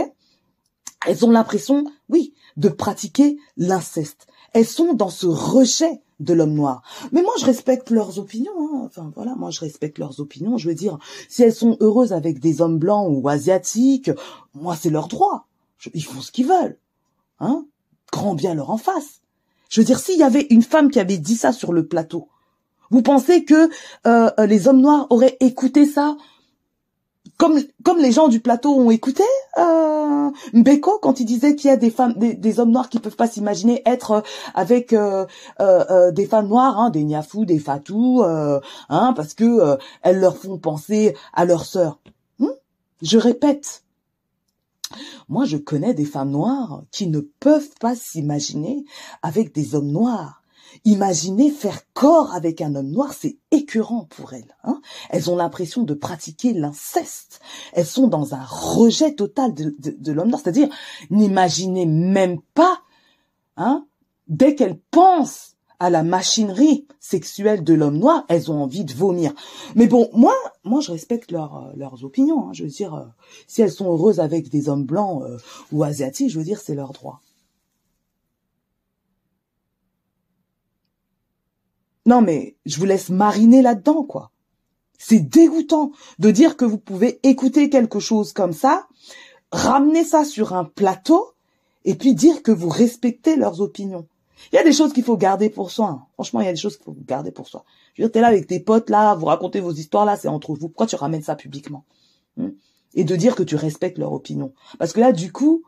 [1.06, 6.82] Elles ont l'impression, oui, de pratiquer l'inceste elles sont dans ce rejet de l'homme noir.
[7.12, 8.52] Mais moi, je respecte leurs opinions.
[8.58, 8.82] Hein.
[8.84, 10.58] Enfin, voilà, moi, je respecte leurs opinions.
[10.58, 10.98] Je veux dire,
[11.28, 14.10] si elles sont heureuses avec des hommes blancs ou asiatiques,
[14.54, 15.46] moi, c'est leur droit.
[15.94, 16.78] ils font ce qu'ils veulent.
[17.40, 17.64] Hein
[18.12, 19.20] Grand bien leur en face.
[19.70, 22.28] Je veux dire, s'il y avait une femme qui avait dit ça sur le plateau,
[22.90, 23.70] vous pensez que
[24.06, 26.16] euh, les hommes noirs auraient écouté ça
[27.36, 29.22] comme comme les gens du plateau ont écouté
[29.56, 29.89] euh,
[30.52, 33.28] Mbeko quand il disait qu'il y a des femmes des, hommes noirs qui peuvent pas
[33.28, 34.20] s'imaginer être euh,
[34.54, 35.26] avec euh,
[35.60, 40.58] euh, des femmes noires hein, des niafou des fatou hein parce que elles leur font
[40.58, 41.98] penser à leurs sœurs
[42.38, 42.48] hmm?
[43.02, 43.84] je répète.
[45.28, 48.84] Moi je connais des femmes noires qui ne peuvent pas s'imaginer
[49.22, 50.39] avec des hommes noirs
[50.84, 54.56] Imaginez faire corps avec un homme noir, c'est écœurant pour elles.
[54.64, 57.40] Hein elles ont l'impression de pratiquer l'inceste.
[57.72, 60.68] Elles sont dans un rejet total de, de, l'homme noir, c'est-à-dire
[61.10, 62.80] n'imaginez même pas,
[63.56, 63.86] hein,
[64.28, 69.32] dès qu'elles pensent à la machinerie sexuelle de l'homme noir, elles ont envie de vomir.
[69.74, 72.48] Mais bon, moi, moi, je respecte euh, leurs opinions.
[72.48, 72.52] Hein.
[72.52, 73.04] Je veux dire, euh,
[73.46, 75.38] si elles sont heureuses avec des hommes blancs euh,
[75.72, 77.22] ou asiatiques, je veux dire, c'est leur droit.
[82.06, 84.30] Non mais je vous laisse mariner là-dedans, quoi.
[84.98, 88.86] C'est dégoûtant de dire que vous pouvez écouter quelque chose comme ça,
[89.50, 91.32] ramener ça sur un plateau,
[91.84, 94.06] et puis dire que vous respectez leurs opinions.
[94.52, 95.88] Il y a des choses qu'il faut garder pour soi.
[95.88, 96.06] Hein.
[96.14, 97.64] Franchement, il y a des choses qu'il faut garder pour soi.
[97.94, 100.28] Je veux dire, t'es là avec tes potes, là, vous racontez vos histoires, là, c'est
[100.28, 100.68] entre vous.
[100.68, 101.84] Pourquoi tu ramènes ça publiquement
[102.38, 102.50] hein?
[102.94, 104.52] Et de dire que tu respectes leur opinion.
[104.78, 105.62] Parce que là, du coup,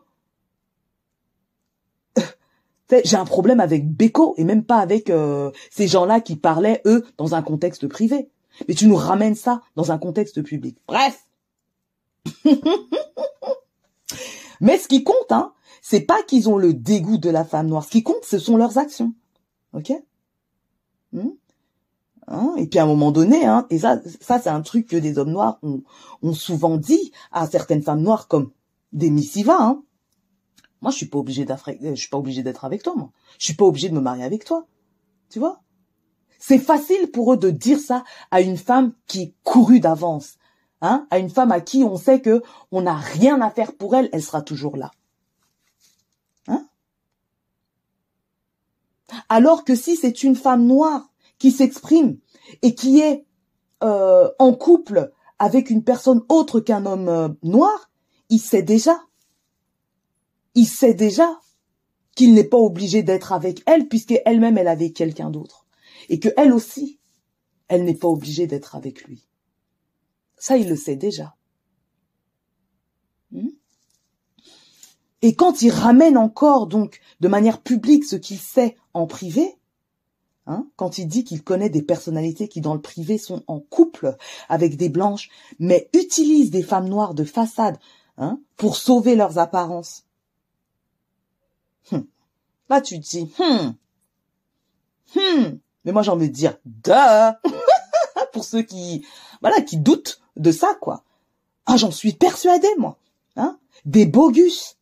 [2.89, 7.05] j'ai un problème avec Beko et même pas avec euh, ces gens-là qui parlaient, eux,
[7.17, 8.29] dans un contexte privé.
[8.67, 10.77] Mais tu nous ramènes ça dans un contexte public.
[10.87, 11.25] Bref.
[14.61, 17.83] Mais ce qui compte, hein, c'est pas qu'ils ont le dégoût de la femme noire.
[17.83, 19.13] Ce qui compte, ce sont leurs actions.
[19.73, 19.91] Ok?
[21.11, 21.31] Hmm?
[22.27, 22.53] Hein?
[22.57, 25.17] Et puis à un moment donné, hein, et ça, ça c'est un truc que des
[25.17, 28.51] hommes noirs ont, souvent dit à certaines femmes noires comme
[28.93, 29.83] des missiva, hein,
[30.83, 33.09] moi, je suis pas obligé je suis pas obligé d'être avec toi, moi.
[33.39, 34.67] Je suis pas obligé de me marier avec toi.
[35.29, 35.61] Tu vois?
[36.39, 40.33] C'est facile pour eux de dire ça à une femme qui est courue d'avance.
[40.81, 41.07] Hein?
[41.09, 44.09] À une femme à qui on sait que on n'a rien à faire pour elle,
[44.11, 44.91] elle sera toujours là.
[46.49, 46.67] Hein?
[49.29, 51.09] Alors que si c'est une femme noire
[51.39, 52.17] qui s'exprime
[52.61, 53.25] et qui est
[53.83, 57.89] euh, en couple avec une personne autre qu'un homme euh, noir,
[58.27, 58.99] il sait déjà.
[60.55, 61.39] Il sait déjà
[62.15, 65.65] qu'il n'est pas obligé d'être avec elle puisqu'elle-même elle avait quelqu'un d'autre.
[66.09, 66.99] Et que elle aussi,
[67.67, 69.27] elle n'est pas obligée d'être avec lui.
[70.37, 71.35] Ça, il le sait déjà.
[73.31, 73.49] Hmm?
[75.21, 79.55] Et quand il ramène encore, donc, de manière publique ce qu'il sait en privé,
[80.47, 84.17] hein, quand il dit qu'il connaît des personnalités qui, dans le privé, sont en couple
[84.49, 85.29] avec des blanches,
[85.59, 87.79] mais utilisent des femmes noires de façade
[88.17, 90.03] hein, pour sauver leurs apparences.
[91.91, 92.05] Hum.
[92.69, 93.75] Là, tu dis, hum,
[95.15, 95.59] hum.
[95.85, 96.91] Mais moi, j'ai envie de dire, duh
[98.33, 99.05] Pour ceux qui,
[99.41, 101.03] voilà, qui doutent de ça, quoi.
[101.65, 102.97] Ah, j'en suis persuadée, moi.
[103.35, 103.57] Hein?
[103.85, 104.77] Des bogus,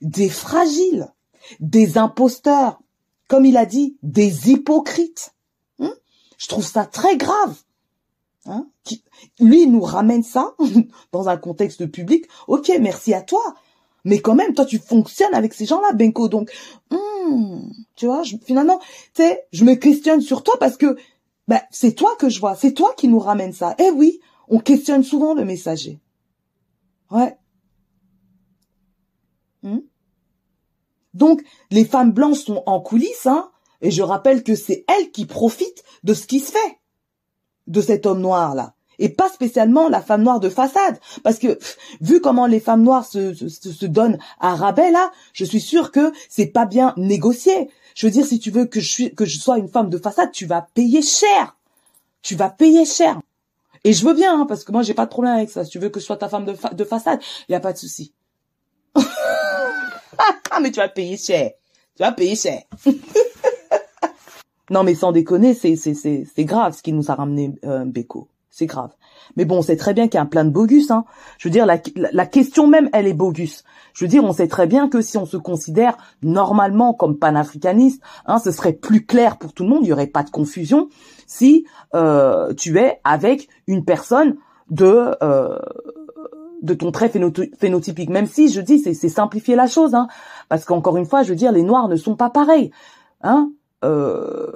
[0.00, 1.12] des fragiles,
[1.60, 2.80] des imposteurs,
[3.28, 5.34] comme il a dit, des hypocrites.
[5.78, 5.94] Hein
[6.38, 7.56] Je trouve ça très grave.
[8.46, 8.66] Hein?
[9.40, 10.54] Lui, il nous ramène ça
[11.12, 12.26] dans un contexte public.
[12.46, 13.54] Ok, merci à toi.
[14.04, 16.28] Mais quand même, toi, tu fonctionnes avec ces gens-là, Benko.
[16.28, 16.52] Donc,
[16.90, 17.60] hmm,
[17.96, 18.78] tu vois, finalement,
[19.14, 20.96] tu sais, je me questionne sur toi parce que
[21.48, 22.54] ben, c'est toi que je vois.
[22.54, 23.74] C'est toi qui nous ramène ça.
[23.78, 26.00] Eh oui, on questionne souvent le messager.
[27.10, 27.36] Ouais.
[29.62, 29.80] Hmm?
[31.14, 33.50] Donc, les femmes blanches sont en coulisses, hein,
[33.80, 36.80] et je rappelle que c'est elles qui profitent de ce qui se fait,
[37.66, 38.74] de cet homme noir-là.
[38.98, 40.98] Et pas spécialement la femme noire de façade.
[41.22, 41.58] Parce que,
[42.00, 45.90] vu comment les femmes noires se, se, se donnent à rabais, là, je suis sûre
[45.90, 47.70] que c'est pas bien négocié.
[47.94, 49.98] Je veux dire, si tu veux que je, suis, que je sois une femme de
[49.98, 51.56] façade, tu vas payer cher.
[52.22, 53.20] Tu vas payer cher.
[53.84, 55.64] Et je veux bien, hein, parce que moi, j'ai pas de problème avec ça.
[55.64, 57.78] Si tu veux que je sois ta femme de, de façade, y a pas de
[57.78, 58.12] souci.
[58.94, 61.52] Ah, mais tu vas payer cher.
[61.96, 62.62] Tu vas payer cher.
[64.70, 68.28] non, mais sans déconner, c'est, c'est, c'est grave ce qui nous a ramené euh, Beko.
[68.56, 68.90] C'est grave.
[69.34, 70.92] Mais bon, on sait très bien qu'il y a un plein de bogus.
[70.92, 71.04] Hein.
[71.38, 73.64] Je veux dire, la, question même, elle est bogus.
[73.94, 78.00] Je veux dire, on sait très bien que si on se considère normalement comme panafricaniste,
[78.26, 79.80] hein, ce serait plus clair pour tout le monde.
[79.82, 80.88] Il y aurait pas de confusion
[81.26, 84.36] si euh, tu es avec une personne
[84.70, 85.58] de euh,
[86.62, 87.10] de ton trait
[87.58, 88.08] phénotypique.
[88.08, 90.06] Même si je dis c'est simplifier la chose, hein,
[90.48, 92.70] parce qu'encore une fois, je veux dire les noirs ne sont pas pareils.
[93.24, 93.50] Hein.
[93.84, 94.52] Euh,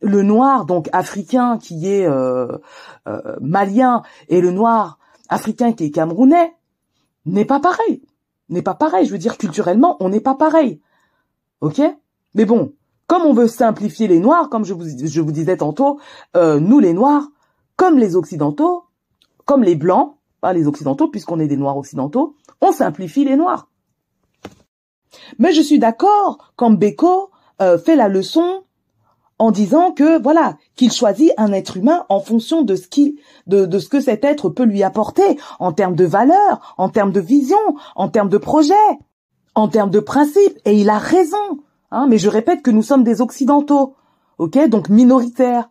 [0.00, 2.58] le noir donc africain qui est euh,
[3.06, 4.98] euh, malien et le noir
[5.28, 6.54] africain qui est camerounais
[7.26, 8.02] n'est pas pareil.
[8.48, 9.06] N'est pas pareil.
[9.06, 10.80] Je veux dire culturellement, on n'est pas pareil.
[11.60, 11.80] Ok?
[12.34, 12.72] Mais bon,
[13.06, 16.00] comme on veut simplifier les noirs, comme je vous, disais tantôt,
[16.34, 17.28] nous les noirs,
[17.76, 18.84] comme les occidentaux,
[19.44, 23.68] comme les blancs, pas les occidentaux, puisqu'on est des noirs occidentaux, on simplifie les noirs.
[25.38, 27.30] Mais je suis d'accord quand Beko
[27.60, 28.64] euh, fait la leçon
[29.40, 33.78] en disant que voilà qu'il choisit un être humain en fonction de ce qui de,
[33.78, 37.56] ce que cet être peut lui apporter en termes de valeurs, en termes de vision,
[37.96, 38.74] en termes de projet,
[39.54, 40.58] en termes de principes.
[40.66, 41.58] Et il a raison.
[41.90, 43.94] Hein, mais je répète que nous sommes des occidentaux,
[44.36, 45.70] ok, donc minoritaires.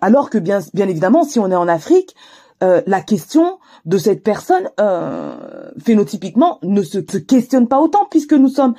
[0.00, 2.14] Alors que bien, bien évidemment, si on est en Afrique,
[2.62, 8.48] euh, la question de cette personne euh, phénotypiquement ne se, questionne pas autant puisque nous
[8.48, 8.74] sommes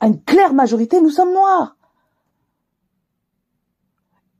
[0.00, 1.76] à une claire majorité, nous sommes noirs.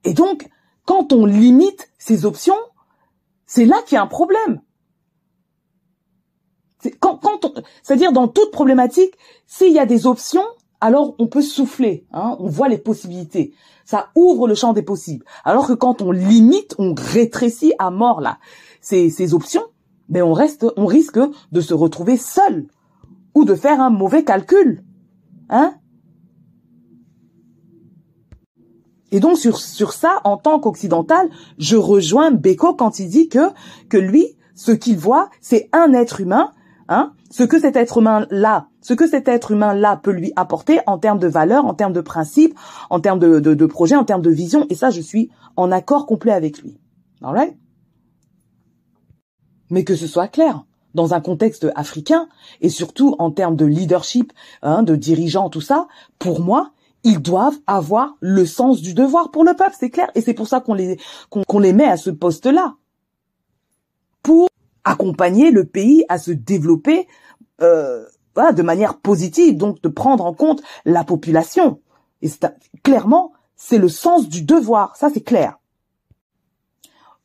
[0.05, 0.49] Et donc,
[0.87, 2.59] quand on limite ces options,
[3.47, 4.63] c'est là qu'il y a un problème.
[7.83, 9.15] C'est-à-dire dans toute problématique,
[9.47, 10.47] s'il y a des options,
[10.81, 13.53] alors on peut souffler, hein, on voit les possibilités.
[13.85, 15.27] Ça ouvre le champ des possibles.
[15.45, 18.39] Alors que quand on limite, on rétrécit à mort là
[18.81, 19.65] ces, ces options,
[20.09, 21.21] ben on reste, on risque
[21.53, 22.67] de se retrouver seul
[23.35, 24.83] ou de faire un mauvais calcul,
[25.51, 25.74] hein?
[29.12, 31.28] Et donc sur ça, en tant qu'occidental,
[31.59, 36.53] je rejoins Beko quand il dit que lui, ce qu'il voit, c'est un être humain
[36.92, 37.98] Hein, ce que cet être
[39.53, 42.59] humain-là, peut lui apporter en termes de valeurs, en termes de principes,
[42.90, 44.66] en termes de, de, en termes de vision.
[44.70, 46.80] Et ça, je suis en accord complet avec lui.
[47.22, 47.57] Alright?
[49.70, 50.64] Mais que ce soit clair,
[50.95, 52.28] dans un contexte africain,
[52.61, 54.32] et surtout en termes de leadership,
[54.62, 55.88] hein, de dirigeants, tout ça,
[56.18, 56.72] pour moi,
[57.05, 60.11] ils doivent avoir le sens du devoir pour le peuple, c'est clair.
[60.14, 60.99] Et c'est pour ça qu'on les,
[61.30, 62.74] qu'on les met à ce poste-là.
[64.22, 64.49] Pour
[64.84, 67.07] accompagner le pays à se développer
[67.62, 71.80] euh, voilà, de manière positive, donc de prendre en compte la population.
[72.22, 72.28] Et
[72.82, 75.60] clairement, c'est le sens du devoir, ça c'est clair.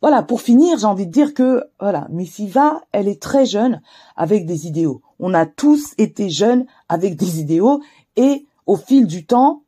[0.01, 3.81] Voilà, pour finir, j'ai envie de dire que voilà, Missiva, elle est très jeune
[4.15, 5.01] avec des idéaux.
[5.19, 7.81] On a tous été jeunes avec des idéaux
[8.15, 9.63] et au fil du temps,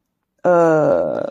[0.45, 1.23] euh,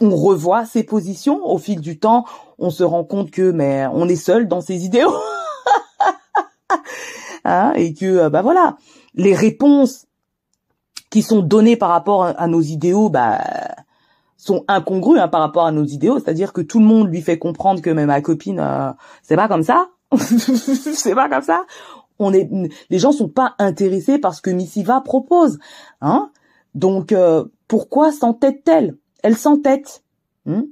[0.00, 2.24] on revoit ses positions au fil du temps.
[2.58, 5.14] On se rend compte que mais on est seul dans ses idéaux.
[7.44, 8.76] hein, et que bah voilà,
[9.14, 10.06] les réponses
[11.10, 13.40] qui sont données par rapport à, nos idéaux, bah
[14.44, 16.18] sont incongrues hein, par rapport à nos idéaux.
[16.18, 18.90] C'est-à-dire que tout le monde lui fait comprendre que même ma copine, euh,
[19.22, 19.88] c'est pas comme ça.
[20.18, 21.64] c'est pas comme ça.
[22.18, 22.48] On est,
[22.90, 25.58] les gens sont pas intéressés par ce que Missiva propose,
[26.00, 26.30] hein.
[26.74, 28.96] Donc euh, pourquoi s'entête-t-elle?
[29.22, 30.04] Elle s'entête.
[30.46, 30.66] Hein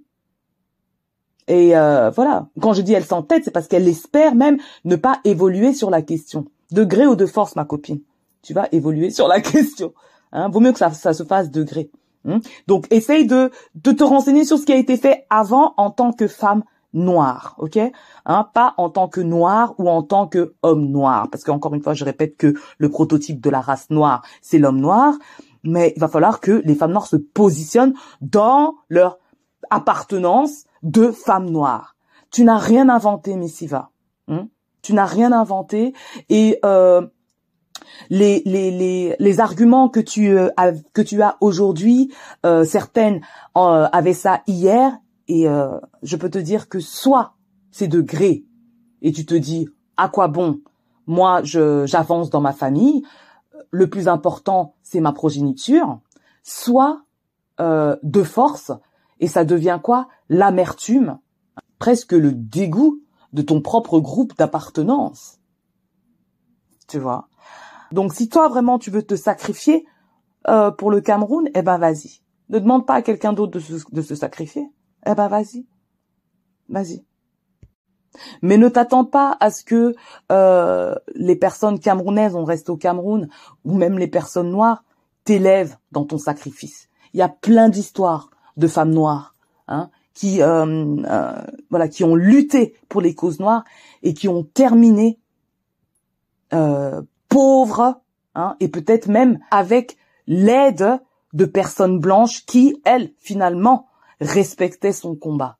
[1.49, 5.19] et euh, voilà, quand je dis elle s'entête, c'est parce qu'elle espère même ne pas
[5.25, 6.47] évoluer sur la question.
[6.71, 8.01] De gré ou de force, ma copine.
[8.43, 9.93] Tu vas évoluer sur la question.
[10.31, 11.91] Hein Vaut mieux que ça, ça se fasse de gré.
[12.27, 15.91] Hein Donc, essaye de, de te renseigner sur ce qui a été fait avant en
[15.91, 16.63] tant que femme
[16.93, 17.79] noire, ok?
[18.27, 21.83] Hein, Pas en tant que noire ou en tant que homme noir, parce qu'encore une
[21.83, 25.15] fois, je répète que le prototype de la race noire, c'est l'homme noir,
[25.65, 29.19] mais il va falloir que les femmes noires se positionnent dans leur
[29.71, 31.97] appartenance de femme noire.
[32.31, 33.91] Tu n'as rien inventé, Missiva.
[34.29, 34.49] Hein
[34.83, 35.95] tu n'as rien inventé.
[36.29, 37.07] Et euh,
[38.11, 42.13] les, les, les, les arguments que tu euh, as, que tu as aujourd'hui,
[42.45, 43.21] euh, certaines
[43.57, 44.99] euh, avaient ça hier
[45.29, 47.35] et euh, je peux te dire que soit
[47.71, 48.45] c'est de gré
[49.01, 50.61] et tu te dis à quoi bon?
[51.07, 53.03] Moi je j'avance dans ma famille,
[53.71, 56.01] le plus important c'est ma progéniture,
[56.43, 57.03] soit
[57.59, 58.73] de force
[59.21, 60.09] et ça devient quoi?
[60.29, 61.19] L'amertume,
[61.79, 63.01] presque le dégoût
[63.33, 65.39] de ton propre groupe d'appartenance.
[66.89, 67.29] Tu vois?
[67.93, 69.85] Donc si toi vraiment tu veux te sacrifier
[70.49, 72.21] euh, pour le Cameroun, eh ben vas-y.
[72.49, 73.53] Ne demande pas à quelqu'un d'autre
[73.93, 74.69] de se, sacrifier.
[75.07, 75.67] Eh ben vas-y.
[76.69, 77.05] Vas-y.
[78.43, 79.95] Mais ne t'attends pas à ce que
[80.31, 83.29] euh, les personnes camerounaises, on reste au Cameroun,
[83.65, 84.85] ou même les personnes noires,
[85.25, 86.89] t'élèvent dans ton sacrifice.
[87.15, 88.29] Il y a plein d'histoires
[88.59, 89.35] de femmes noires,
[89.69, 90.97] hein, qui euh,
[91.71, 93.65] voilà, qui ont lutté pour les causes noires
[94.03, 95.19] et qui ont terminé
[97.33, 98.01] pauvres,
[98.35, 101.01] hein, et peut-être même avec l'aide
[101.33, 103.87] de personnes blanches qui, elles, finalement,
[104.21, 105.59] respectaient son combat.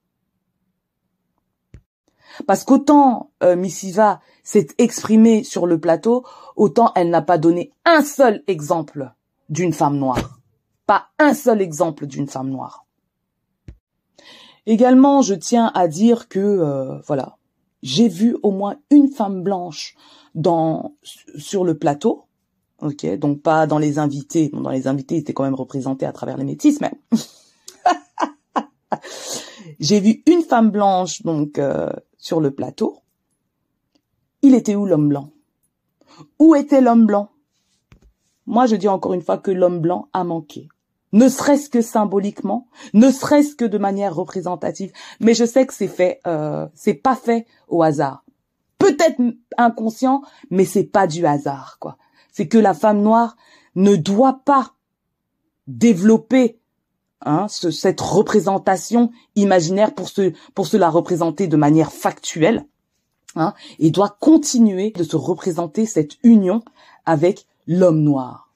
[2.47, 6.25] Parce qu'autant euh, Missiva s'est exprimée sur le plateau,
[6.57, 9.13] autant elle n'a pas donné un seul exemple
[9.49, 10.39] d'une femme noire.
[10.87, 12.87] Pas un seul exemple d'une femme noire.
[14.67, 17.37] Également, je tiens à dire que euh, voilà,
[17.83, 19.97] j'ai vu au moins une femme blanche
[20.35, 20.95] dans
[21.37, 22.25] sur le plateau.
[22.81, 24.51] Ok, donc pas dans les invités.
[24.53, 26.93] dans les invités, ils étaient quand même représentés à travers les métis, mais
[29.81, 32.99] j'ai vu une femme blanche donc euh, sur le plateau.
[34.43, 35.31] Il était où l'homme blanc?
[36.41, 37.31] Où était l'homme blanc?
[38.47, 40.69] Moi, je dis encore une fois que l'homme blanc a manqué
[41.13, 44.93] ne serait-ce que symboliquement, ne serait-ce que de manière représentative.
[45.21, 48.25] Mais je sais que c'est fait, euh, c'est pas fait au hasard.
[48.79, 49.21] Peut-être
[49.59, 51.97] inconscient, mais c'est pas du hasard, quoi.
[52.33, 53.37] C'est que la femme noire
[53.75, 54.73] ne doit pas
[55.67, 56.59] développer
[57.21, 62.67] hein, cette représentation imaginaire pour se pour la représenter de manière factuelle,
[63.37, 66.63] hein, et doit continuer de se représenter cette union
[67.05, 68.52] avec l'homme noir.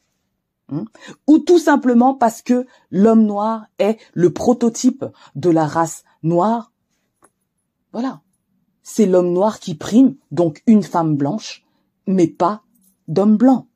[0.69, 0.85] Hein?
[1.29, 5.05] ou tout simplement parce que l'homme noir est le prototype
[5.37, 6.73] de la race noire.
[7.93, 8.23] Voilà.
[8.83, 11.65] C'est l'homme noir qui prime, donc une femme blanche,
[12.07, 12.62] mais pas
[13.07, 13.69] d'homme blanc.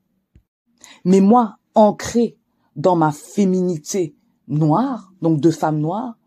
[1.05, 2.37] Mais moi, ancré
[2.75, 4.15] dans ma féminité
[4.47, 6.17] noire, donc de femme noire,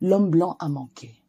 [0.00, 1.22] l'homme blanc a manqué.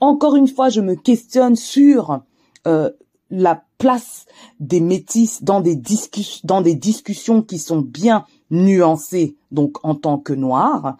[0.00, 2.22] Encore une fois, je me questionne sur
[2.66, 2.90] euh,
[3.30, 4.26] la place
[4.60, 10.98] des métis dans des, discussions qui sont bien nuancées, donc en tant que noir,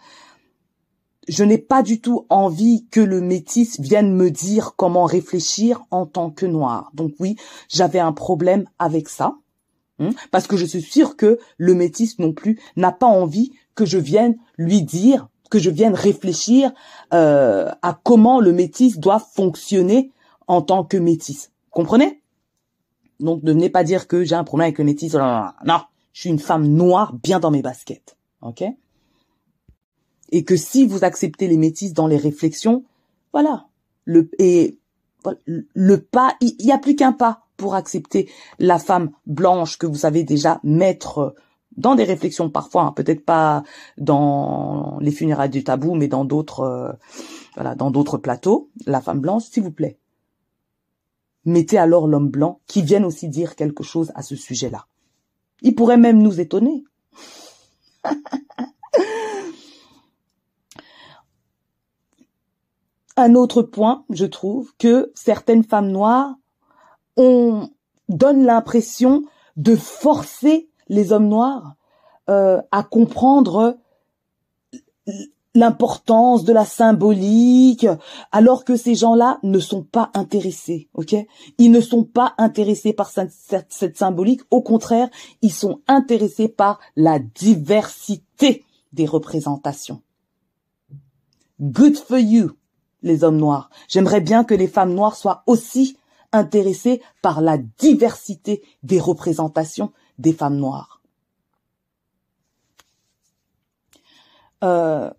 [1.29, 6.07] je n'ai pas du tout envie que le métis vienne me dire comment réfléchir en
[6.07, 6.91] tant que noir.
[6.93, 7.37] Donc oui,
[7.69, 9.37] j'avais un problème avec ça,
[10.01, 13.87] hein, parce que je suis sûre que le métis non plus n'a pas envie que
[13.87, 16.73] je vienne lui dire, que je vienne réfléchir
[17.15, 20.11] euh, à comment le métis doit fonctionner
[20.49, 21.53] en tant que métis.
[21.71, 22.22] Comprenez?
[23.21, 25.15] Donc ne venez pas dire que j'ai un problème avec le métis.
[25.15, 25.81] Non,
[26.13, 28.17] je suis une femme noire bien dans mes baskets.
[28.43, 28.65] OK?
[30.31, 32.85] Et que si vous acceptez les métis dans les réflexions,
[33.33, 33.67] voilà.
[34.05, 34.79] Le et
[35.45, 38.29] le pas, il n'y a plus qu'un pas pour accepter
[38.59, 41.35] la femme blanche que vous savez déjà mettre
[41.77, 43.63] dans des réflexions parfois, hein, peut-être pas
[43.99, 46.93] dans les funérailles du tabou, mais dans d'autres, euh,
[47.55, 49.99] voilà, dans d'autres plateaux, la femme blanche, s'il vous plaît
[51.45, 54.87] mettez alors l'homme blanc qui vienne aussi dire quelque chose à ce sujet-là.
[55.63, 56.85] Il pourrait même nous étonner.
[63.17, 66.35] un autre point, je trouve, que certaines femmes noires
[67.17, 69.25] donnent l'impression
[69.57, 71.77] de forcer les hommes noirs
[72.31, 73.79] euh, à comprendre
[75.55, 77.87] l'importance de la symbolique,
[78.31, 81.15] alors que ces gens-là ne sont pas intéressés, ok?
[81.59, 85.09] Ils ne sont pas intéressés par cette, symbolique, au contraire,
[85.43, 90.03] ils sont intéressés par la diversité des représentations.
[91.61, 92.53] Good for you,
[93.03, 93.71] les hommes noirs.
[93.89, 95.99] J'aimerais bien que les femmes noires soient aussi
[96.33, 101.03] intéressées par la diversité des représentations des femmes noires.
[104.65, 105.11] Euh,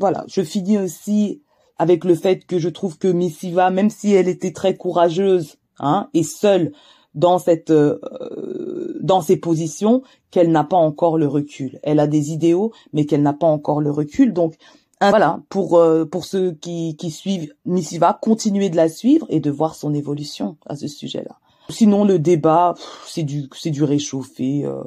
[0.00, 1.42] voilà, je finis aussi
[1.78, 6.08] avec le fait que je trouve que Missiva, même si elle était très courageuse hein,
[6.14, 6.72] et seule
[7.14, 11.78] dans cette euh, dans ses positions, qu'elle n'a pas encore le recul.
[11.82, 14.32] Elle a des idéaux, mais qu'elle n'a pas encore le recul.
[14.32, 14.54] Donc
[15.00, 19.50] voilà, pour euh, pour ceux qui, qui suivent Missiva, continuer de la suivre et de
[19.50, 21.38] voir son évolution à ce sujet-là.
[21.68, 22.74] Sinon, le débat,
[23.06, 24.64] c'est du c'est du réchauffé.
[24.64, 24.82] Euh.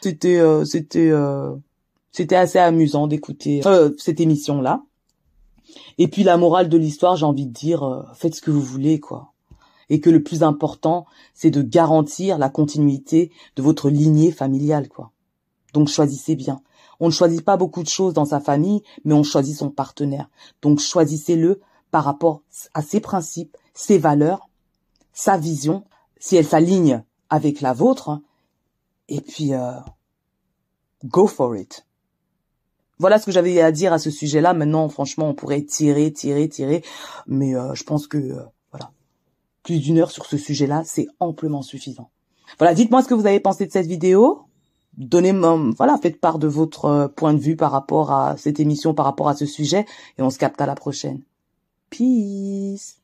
[0.00, 1.12] C'était c'était
[2.12, 4.82] c'était assez amusant d'écouter euh, cette émission-là.
[5.98, 8.62] Et puis la morale de l'histoire, j'ai envie de dire, euh, faites ce que vous
[8.62, 9.32] voulez, quoi.
[9.88, 15.12] Et que le plus important, c'est de garantir la continuité de votre lignée familiale, quoi.
[15.72, 16.60] Donc choisissez bien.
[16.98, 20.28] On ne choisit pas beaucoup de choses dans sa famille, mais on choisit son partenaire.
[20.62, 21.60] Donc choisissez-le
[21.90, 22.42] par rapport
[22.74, 24.48] à ses principes, ses valeurs,
[25.12, 25.84] sa vision,
[26.18, 28.20] si elle s'aligne avec la vôtre.
[29.08, 29.72] Et puis, euh,
[31.04, 31.84] go for it.
[33.00, 34.52] Voilà ce que j'avais à dire à ce sujet-là.
[34.52, 36.84] Maintenant, franchement, on pourrait tirer, tirer, tirer,
[37.26, 38.90] mais euh, je pense que euh, voilà,
[39.62, 42.10] plus d'une heure sur ce sujet-là, c'est amplement suffisant.
[42.58, 44.42] Voilà, dites-moi ce que vous avez pensé de cette vidéo.
[44.98, 48.92] Donnez-moi, voilà, faites part de votre euh, point de vue par rapport à cette émission,
[48.92, 49.86] par rapport à ce sujet,
[50.18, 51.22] et on se capte à la prochaine.
[51.88, 52.99] Peace.